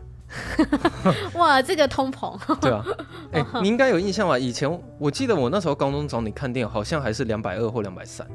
[1.34, 2.36] 哇，这个通膨。
[2.61, 2.84] 对啊，
[3.32, 4.38] 哎、欸，你应该有印象吧？
[4.38, 8.26] 以前我记得我那时候高中找你看电影，好像还是两百二或两百三。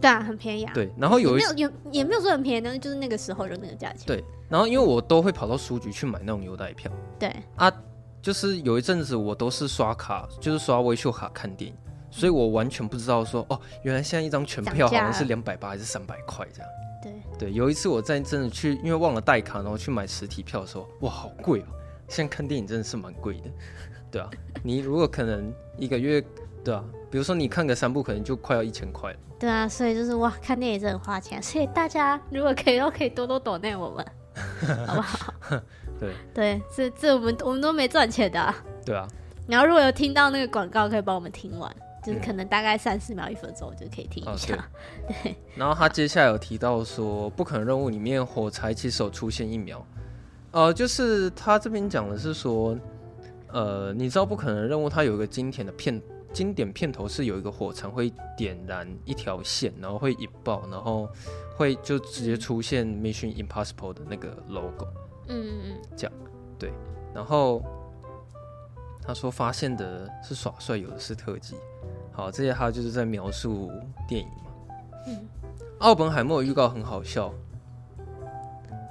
[0.00, 0.72] 对啊，很便宜啊。
[0.74, 4.02] 对，然后有一没有也没有说很便宜，但是就是那个时候就那个价钱。
[4.06, 6.92] 对，然后因为我都会跑到书局去买那种优待票。
[7.18, 7.72] 对啊。
[8.20, 11.76] 就是有一阵子我都是刷卡，就是刷微秀卡看电影，
[12.10, 16.70] 所以我完全不知道说哦，原来现在一张全票好像是两百八还是三百块这样。
[17.00, 21.66] 对对，有一次我在真的去，因为忘了带卡，然后去买实体票的时候，哇，好贵哦！
[22.08, 23.50] 现在看电影真的是蛮贵的，
[24.10, 24.28] 对啊，
[24.64, 26.20] 你如果可能一个月，
[26.64, 29.18] 对啊，比如说你看个三部，可能就快要一千块了。
[29.38, 34.04] 对啊，所以就是哇，看电影真的很花钱，所以大家如果可以都可以多多抖内我们，
[34.88, 35.32] 好不好？
[35.98, 38.54] 对对，这这我们我们都没赚钱的、啊。
[38.84, 39.06] 对啊。
[39.46, 41.74] 然后如果有听到那个广告，可以帮我们听完，
[42.04, 44.54] 就是可能大概三十秒、一分钟就可以听一下。
[45.08, 45.36] 嗯、 对。
[45.56, 49.84] 然后他接下来有提到说，不可能任务里面火柴其实有出现一秒，
[50.50, 52.78] 呃，就是他这边讲的是说，
[53.50, 61.08] 呃，你知道不可能任务它有一个经典的片经典片头是有一个火柴会点燃一条线，然后会引爆，然后
[61.56, 64.86] 会就直接出现 Mission Impossible 的那个 logo。
[65.28, 66.12] 嗯嗯嗯，这样
[66.58, 66.72] 对，
[67.14, 67.62] 然后
[69.02, 71.56] 他说发现的是耍帅，有的是特技。
[72.12, 73.70] 好，这些他就是在描述
[74.08, 74.50] 电影嘛。
[75.06, 75.28] 嗯，
[75.78, 77.32] 奥本海默预告很好笑。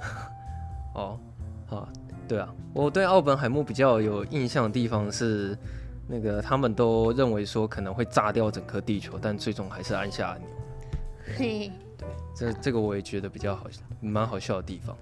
[0.94, 1.20] 哦，
[1.66, 1.88] 好，
[2.26, 5.56] 对啊，我对奥本海默比较有印象的地方是，
[6.06, 10.48] 那个他们都认为说可能会炸掉整颗地球，但最终还是按下按钮。
[11.36, 13.66] 嘿，对，这这个我也觉得比较好，
[14.00, 14.96] 蛮好笑的地方。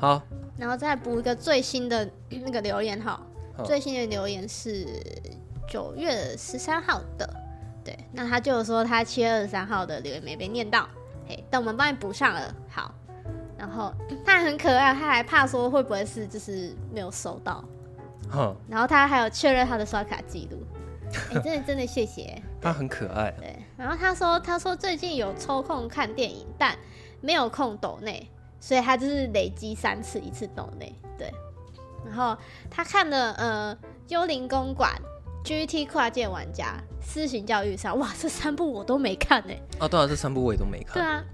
[0.00, 0.22] 好，
[0.56, 3.20] 然后再补一个最新的 那个留言哈，
[3.64, 4.86] 最新的留言是
[5.68, 7.28] 九月十三号的，
[7.84, 10.88] 对，那他就说他七月二十三号的留言没被念到，
[11.28, 12.94] 嘿，但我们帮你补上了，好，
[13.58, 13.92] 然后
[14.24, 17.62] 他还很可爱，他还怕说会不会是就是没有收到，
[18.30, 20.62] 好，然后他还有确认他的刷卡记录，
[21.34, 26.74] 哎，真的 真的谢谢，他很可爱，对，然后他说他说最近有抽空看电影，但
[27.20, 28.26] 没有空抖内。
[28.60, 31.32] 所以他就是累积三次，一次抖内对，
[32.04, 32.36] 然后
[32.70, 33.74] 他看了呃
[34.08, 34.92] 《幽灵公馆》、
[35.66, 39.54] 《GT 跨界玩家》、《私刑教育上》，哇，这三部我都没看呢。
[39.80, 40.92] 哦，对啊，这三部我也都没看。
[40.92, 41.24] 对啊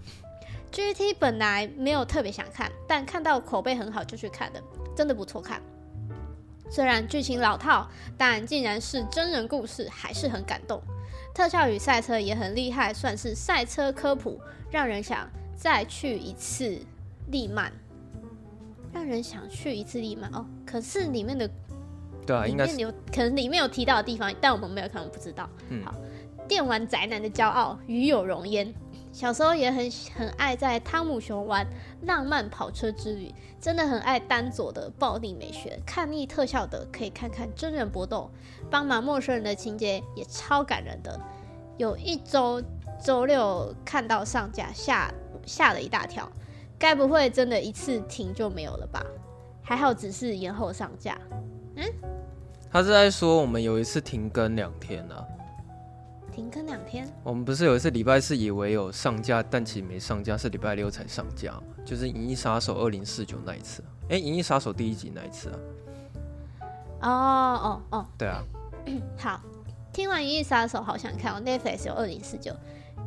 [0.70, 4.62] ，GT 本来没有特别想看，但看到口碑很好就去看的，
[4.94, 5.60] 真的不错看。
[6.70, 10.80] 虽然剧情老套，但竟然是真人故事，还是很感动。
[11.34, 16.80] 特效与赛车也很厉害，算是赛车科普，让人想再去一次。
[17.30, 17.72] 利曼，
[18.92, 20.44] 让人想去一次利曼哦。
[20.64, 21.48] 可是里面的，
[22.26, 25.48] 对啊，应该有可能里面有提到的地方，但我们没有看，我不知道。
[25.68, 25.94] 嗯，好，
[26.48, 28.72] 电玩宅男的骄傲，与有容焉。
[29.12, 31.66] 小时候也很很爱在汤姆熊玩
[32.02, 35.80] 浪漫跑车之旅，真的很爱丹佐的暴力美学。
[35.86, 38.30] 看腻特效的可以看看真人搏斗，
[38.70, 41.18] 帮忙陌生人的情节也超感人的。
[41.78, 42.62] 有一周
[43.02, 45.10] 周六看到上架，吓
[45.46, 46.30] 吓了一大跳。
[46.78, 49.04] 该不会真的一次停就没有了吧？
[49.62, 51.18] 还好只是延后上架。
[51.74, 51.84] 嗯，
[52.70, 55.24] 他是在说我们有一次停更两天呢、啊。
[56.32, 57.08] 停更两天？
[57.24, 63.82] 我们不是有一次礼拜四以为有上架，但其实没上架，是礼拜六才上架，就是《银翼杀手二零四九》那一次。
[64.10, 65.58] 哎，《银翼杀手》第一集那一次啊。
[67.00, 68.06] 哦哦哦。
[68.18, 68.42] 对啊。
[69.18, 69.40] 好，
[69.92, 72.54] 听完《银翼杀手》好想看，我 Netflix 有二零四九，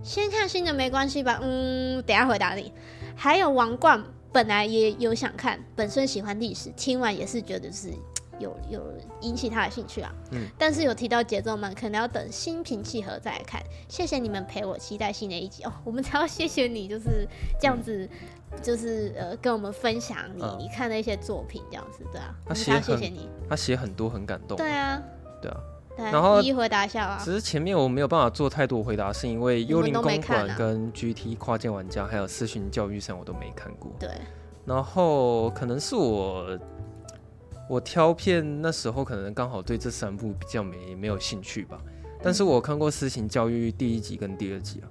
[0.04, 1.40] 先看新的没关系吧？
[1.42, 2.74] 嗯，等下回答你。
[3.20, 4.00] 还有《王冠》，
[4.32, 7.92] 本来也有想看，本身喜欢历史，听完也是觉得是。
[8.40, 8.82] 有有
[9.20, 13.62] 引起他的兴趣啊，嗯，但是有提到节奏慢，可能要等心平气和再来看。
[13.90, 15.62] 谢谢你们陪我期待新的一集。
[15.66, 17.28] 哦，我们才要谢谢你，就是
[17.60, 18.10] 这样子，
[18.52, 25.04] 嗯、就是呃跟我们分享你、嗯、你看的一些作品这样子，对啊，他写谢谢你，他写很多很感动，对啊，
[25.42, 30.22] 对啊，对然后一一回答一下啊，只是前面我没有办法做太多回答，是因为《幽灵公馆》
[30.58, 34.10] 跟 GT 跨界玩家还有私讯教育上我都没看过，对，
[34.66, 36.58] 然后可能是我。
[37.70, 41.78] 我挑片那时候可能刚好对这三部比较没没有兴趣吧，
[42.20, 44.90] 但是我看过《私刑教育》第一集跟第二集啊，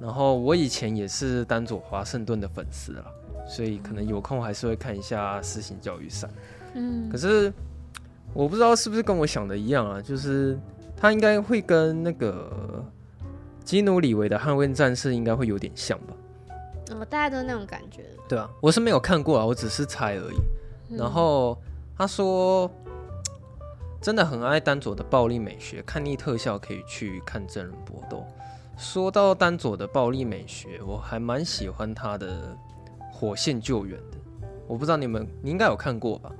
[0.00, 3.04] 然后我以前也是丹佐华盛顿的粉丝啦，
[3.46, 6.28] 所以可能有空还是会看一下《私刑教育三》。
[6.74, 7.52] 嗯，可是
[8.32, 10.58] 我不知道是不是跟我想的一样啊，就是
[10.96, 12.84] 他应该会跟那个
[13.64, 16.14] 基努里维的《捍卫战士》应该会有点像吧？
[16.92, 18.04] 哦，大家都那种感觉。
[18.28, 20.96] 对啊，我是没有看过啊，我只是猜而已。
[20.96, 21.56] 然后。
[22.00, 22.70] 他说
[24.00, 28.24] ：“真的很爱丹佐的暴力美学，看腻特效可以去看真人搏斗。
[28.76, 32.56] 说到丹佐的暴力美学，我还蛮喜欢他的
[33.12, 34.18] 《火线救援》的。
[34.68, 36.30] 我不知道你们，你应该有看过吧？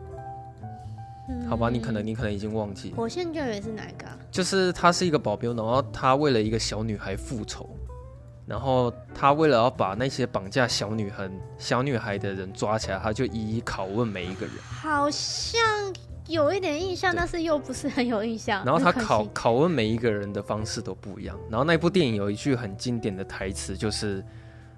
[1.48, 2.96] 好吧，你可能你可能已经忘记了。
[2.96, 4.06] 火线救援是哪一个？
[4.30, 7.68] 就是他是一个保镖，然后他为了一个小女孩复仇。”
[8.48, 14.54] 然后他为了要把那些绑架小女孩、小女孩的人抓起来，他就一一拷问每一个人。
[14.64, 15.60] 好像
[16.26, 18.64] 有一点印象，但是又不是很有印象。
[18.64, 21.38] 然后他拷拷问每一个人的方式都不一样。
[21.50, 24.24] 然后那部电影有一句很经典的台词，就是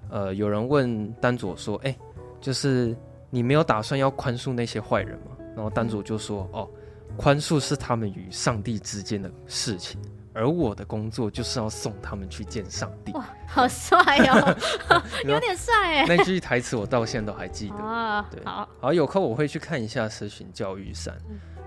[0.09, 1.97] 呃，有人问丹佐说：“哎，
[2.41, 2.93] 就是
[3.29, 6.69] 你没有打算要宽恕那些坏人吗？”然后丹主就说：“哦，
[7.17, 9.99] 宽恕是他们与上帝之间的事情。”
[10.33, 13.11] 而我的工作就是要送他们去见上帝。
[13.11, 13.97] 哇，好帅
[14.29, 14.57] 哦，
[15.27, 16.05] 有点帅哎！
[16.07, 17.75] 那句台词我到现在都还记得。
[17.75, 21.13] 啊，对，好，好，有空我会去看一下《私刑教育三》。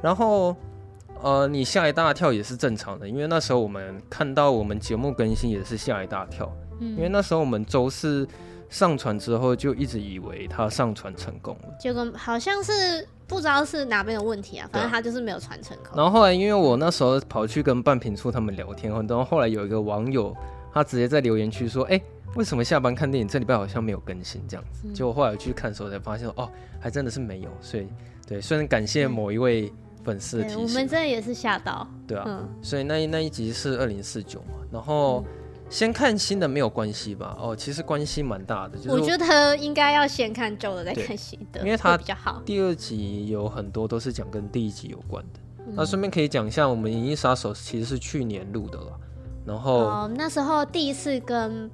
[0.02, 0.56] 然后，
[1.20, 6.50] 呃，你吓一大跳也是正常的，因为那时候我们看到我们节目更新也是吓一大跳。
[6.80, 8.26] 嗯，因为那时候我们周四
[8.70, 13.06] 上传之后就一直以为它上传成功了，结果好像是。
[13.26, 15.96] 不知道是哪边的问题啊，反正他就是没有传成功。
[15.96, 20.36] 然后后来，因为我那时候跑去跟半瓶醋他们聊天，然后后来有一个网友，
[20.72, 22.00] 他直接在留言区说：“哎，
[22.36, 27.50] 为什么下班看电影这礼拜好像没有更新这样子？”结果后来去看的时候才发现，哦，还真的是没有。
[27.60, 27.88] 所以，
[28.26, 29.72] 对，虽然感谢某一位
[30.02, 31.88] 粉丝的提醒，我们真的也是吓到。
[32.06, 35.24] 对啊，嗯、所以那那一集是二零四九嘛，然后。
[35.26, 37.36] 嗯先看新的没有关系吧？
[37.40, 38.78] 哦，其实关系蛮大的。
[38.78, 42.40] 就是我，觉得应该要先看旧的再看新的，因为它比较好。
[42.44, 45.40] 第二集有很多都是讲跟第一集有关的。
[45.66, 49.00] 嗯、那顺便可以讲一下，我们《银翼杀手》其实是去年录的了。
[49.46, 51.70] 然后、哦、那时候第一次跟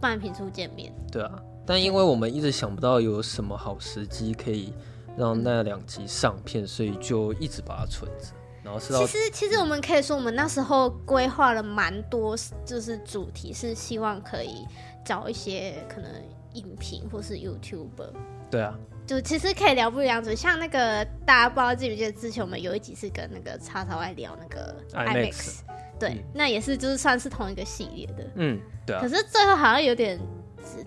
[0.00, 0.92] 半瓶醋见面。
[1.10, 4.72] 对啊，但因为我们一直想不到有什么好时机可以
[5.16, 8.26] 让那两集上片，所以就一直把它存着。
[8.64, 14.66] 然后是其实其实我们可以说，我们那时候规划了蛮多，就是主题是希望可以
[15.04, 16.10] 找一些可能
[16.54, 18.12] 影评或是 YouTuber。
[18.50, 25.60] 对啊，就其实可以聊不一样子，像那个大家不知道记不记得之前我们有一集是跟那个叉叉 Y 聊那个 IMAX，
[25.98, 28.30] 对，嗯、那也是就是算是同一个系列的。
[28.36, 29.00] 嗯，对啊。
[29.00, 30.20] 可是最后好像有点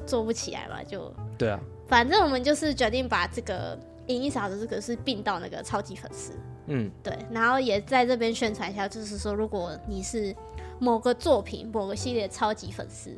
[0.06, 1.60] 做不起来嘛，就对啊。
[1.88, 3.76] 反正我们就是决定把这个
[4.08, 6.32] 《银翼杀手》这个是并到那个超级粉丝。
[6.68, 10.36] 嗯，对，然后也在这边宣传一下，就是说，如果你是
[10.80, 13.12] 某个作品、某个系列超级粉丝，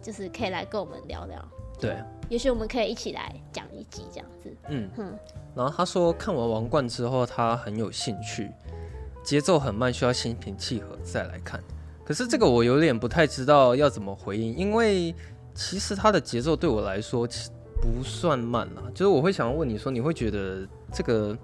[0.00, 1.44] 就是可以来跟我们聊聊。
[1.78, 1.96] 对，
[2.30, 4.50] 也许我们可以一起来讲一集这样子。
[4.68, 5.12] 嗯哼。
[5.54, 8.50] 然后他说看完《王冠》之后，他很有兴趣，
[9.22, 11.62] 节奏很慢，需要心平气和再来看。
[12.02, 15.14] 可是这个我有点不太知道要怎么回应，因为
[15.54, 17.50] 其实他的节奏对我来说其
[17.82, 18.82] 不算慢啦。
[18.94, 21.36] 就是我会想要问你说，你会觉得这个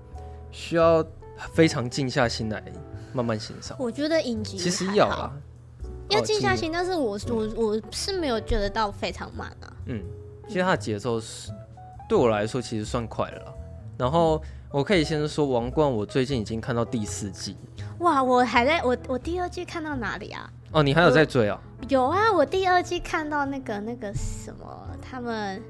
[0.50, 1.04] 需要？
[1.52, 2.62] 非常静下心来
[3.12, 3.76] 慢慢欣赏。
[3.78, 5.32] 我觉得影集其实要啦，
[6.08, 9.72] 要静下心，但是我我我是没有觉得到非常慢啊。
[9.86, 10.02] 嗯，
[10.46, 11.50] 其实它的节奏是
[12.08, 13.54] 对我来说其实算快了。
[13.98, 17.56] 然后我可以先说《王冠》，我最近已经看到第四季。
[17.98, 20.50] 哇，我还在我我第二季看到哪里啊？
[20.72, 21.60] 哦，你还有在追啊？
[21.88, 25.62] 有啊，我第二季看到那个那个什么，他们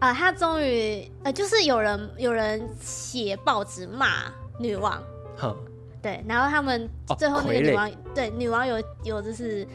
[0.00, 4.24] 啊，他终于呃，就是有人有人写报纸骂。
[4.58, 5.02] 女王，
[5.36, 5.56] 哼，
[6.02, 6.88] 对，然后他们
[7.18, 9.66] 最后那个女王，哦、对女王有有就是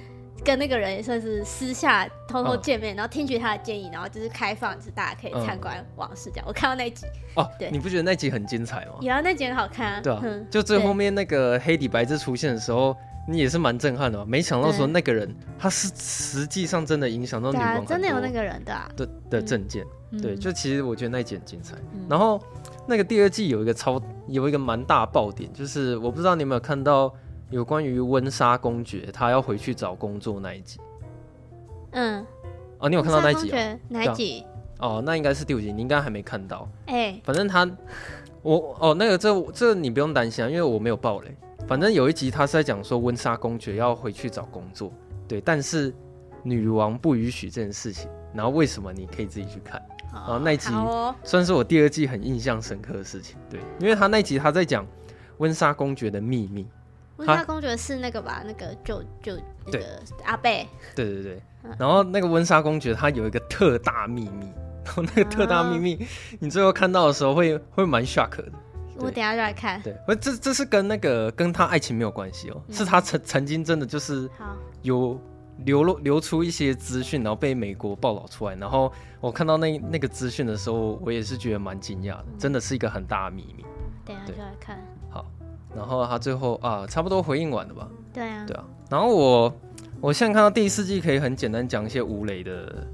[0.43, 6.45] 跟那个人也算是私下偷偷见面，嗯、然后听取他的建议，然后就是开放，就是大家可以参观往事这样。
[6.45, 7.05] 嗯、我看到那集
[7.35, 8.93] 哦，对，你不觉得那集很精彩吗？
[9.01, 10.01] 有啊，那集很好看啊。
[10.01, 12.95] 对啊，就最后面那个黑底白字出现的时候，
[13.27, 14.25] 你也是蛮震撼的吧？
[14.27, 19.85] 没想到说那个人他是实际上真的影响到女王，真的有那个人的的的政见。
[20.21, 21.75] 对，就其实我觉得那一集很精彩。
[22.09, 22.41] 然后
[22.87, 27.13] 那个第二季有一个超有一个蛮大爆点，就是我不知道你有没有看到
[27.49, 30.79] 有关于温莎公爵他要回去找工作那一集。
[31.91, 32.25] 嗯，
[32.79, 33.53] 哦，你有看到那一集？
[33.87, 34.45] 哪一集？
[34.79, 36.67] 哦，那应该是第五集，你应该还没看到。
[36.87, 37.69] 哎，反正他，
[38.41, 41.35] 我哦，那个这这你不用担心啊，因为我没有爆雷。
[41.67, 44.91] 反正有一集他是在讲说温莎公爵要回去找工作，
[45.27, 45.93] 对，但是
[46.41, 48.09] 女王不允许这件事情。
[48.33, 48.91] 然后为什么？
[48.93, 49.81] 你可以自己去看。
[50.13, 50.69] 然后那一集
[51.23, 54.85] 算是我第二季很印象深刻的事情，对，因为他那一集他在讲
[55.37, 56.67] 温莎公爵的秘密。
[57.17, 58.41] 温莎公爵是那个吧？
[58.45, 60.67] 那个就就那个阿贝。
[60.95, 61.41] 对对对。
[61.77, 64.51] 然后那个温莎公爵他有一个特大秘密，
[64.83, 66.07] 然后那个特大秘密，
[66.39, 68.45] 你最后看到的时候会会蛮 shock 的。
[68.97, 69.81] 我等下就来看。
[69.81, 74.29] 对，不，这这是跟那个跟他爱情没有关系哦，是他曾曾经真的就是
[74.81, 75.19] 有
[75.59, 78.55] 流露流出一些资讯，然后被美国报道出来。
[78.55, 83.65] 然后我看到那那个资讯的时候，我也是觉得蛮惊讶的，真的是一个很大的秘密。
[84.05, 84.79] 等下就来看。
[85.09, 85.25] 好，
[85.75, 87.87] 然后他最后啊，差不多回应完了吧？
[88.13, 88.45] 对啊。
[88.47, 88.63] 对啊。
[88.89, 89.53] 然后我。
[89.99, 92.87] 我现在看到第四季，可以很简单讲一些吴磊的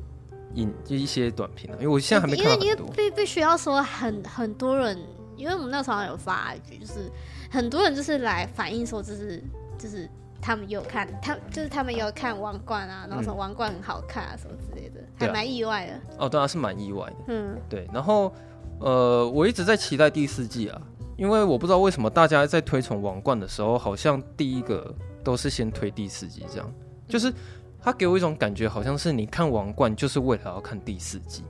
[0.56, 2.68] 影，就一些短片，因为我现在还没看到很多。
[2.68, 5.00] 因为必必须要说很很多人，
[5.38, 7.10] 因为我们那时候有发一句，就是
[7.50, 9.42] 很多人就是来反映说，就是
[9.78, 10.06] 就是
[10.48, 16.02] 他们有看，他就是他们有看《王冠》啊，然后说《王冠》很好看啊，什么之类的，嗯、还蛮意外的。
[16.18, 17.16] 哦，对啊，是蛮意外的。
[17.28, 17.86] 嗯，对。
[17.94, 18.34] 然后
[18.80, 20.82] 呃，我一直在期待第四季啊，
[21.18, 26.74] 因为我不知道为什么大家在推崇《王冠》的时候，好像第一个都是先推第四季这样。
[27.10, 27.34] 就是
[27.82, 31.44] 他给我一种感觉，好像是你看《王冠》就是为了要看第四季，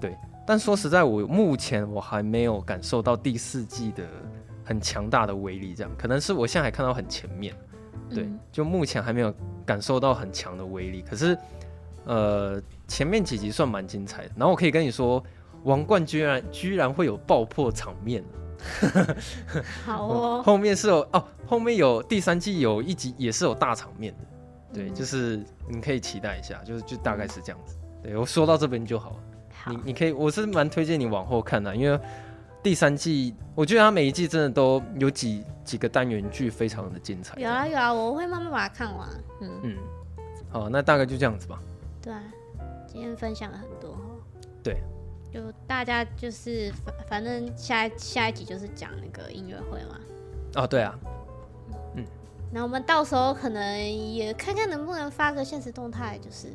[0.00, 0.16] 对。
[0.46, 4.04] 但说实在，我目前我还没有感受到第四季的
[4.64, 7.52] 很强大的威力，这样可能是我现在还看到很前面，
[8.14, 9.32] 对，就目前还没有
[9.64, 11.02] 感受到很强的威力。
[11.02, 11.36] 可是，
[12.04, 14.30] 呃，前面几集算蛮精彩的。
[14.36, 15.22] 然后我可以跟你说，
[15.64, 18.24] 《王冠》居然居然会有爆破场面，
[19.84, 20.42] 好哦。
[20.44, 24.18] 后面是有哦，后面有第三季有一集也是有大场面的。
[24.72, 27.76] 对，就是你可以期待一下，就是就大概是这样子。
[28.02, 29.16] 对，我说到这边就好了。
[29.52, 31.98] 好，你你可以，我是蛮推荐你往后看的，因为
[32.68, 37.40] 第三季我觉得它每一季真的都有几几个单元剧非常的精彩。
[37.40, 39.08] 有啊有啊，我会慢慢把它看完。
[39.40, 39.76] 嗯嗯，
[40.50, 41.58] 好，那大概就这样子吧。
[42.02, 42.22] 对啊，
[42.86, 43.98] 今天分享了很多。
[44.62, 44.82] 对，
[45.32, 49.98] 就大家就是反反正下一下一集就是讲那个音乐会嘛。
[50.56, 50.94] 哦，对啊。
[52.52, 56.48] 那我们到时候可能也看看能不能发个现实动态，就是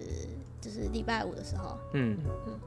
[0.62, 1.76] 就是礼拜五的时候。
[1.94, 2.60] 嗯嗯。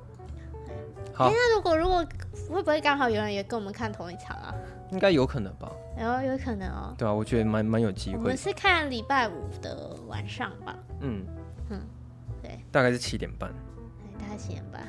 [1.18, 2.04] 那如果如果
[2.48, 4.54] 会不会刚好有人也跟我们看同一场啊？
[4.92, 5.70] 应该有可能吧。
[5.98, 6.94] 有有可能哦。
[6.96, 8.18] 对啊，我觉得蛮蛮有机会。
[8.18, 10.76] 我们是看礼拜五的晚上吧。
[11.00, 11.26] 嗯
[11.70, 11.80] 嗯，
[12.42, 12.60] 对。
[12.70, 13.50] 大概是七点半。
[13.98, 14.82] 对，大概七点半。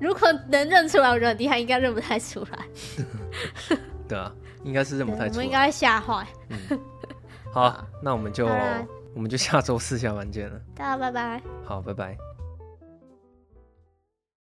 [0.00, 3.78] 如果能认出来，我觉得很厉害，应该认不太出来。
[4.08, 5.30] 对啊，应该是认不太出来。
[5.30, 6.26] 我们应该会吓坏。
[6.48, 6.80] 嗯
[7.52, 8.46] 好，那我们就
[9.14, 10.60] 我们就下周四下班见了。
[10.74, 11.42] 大家拜拜。
[11.64, 12.33] 好，拜拜。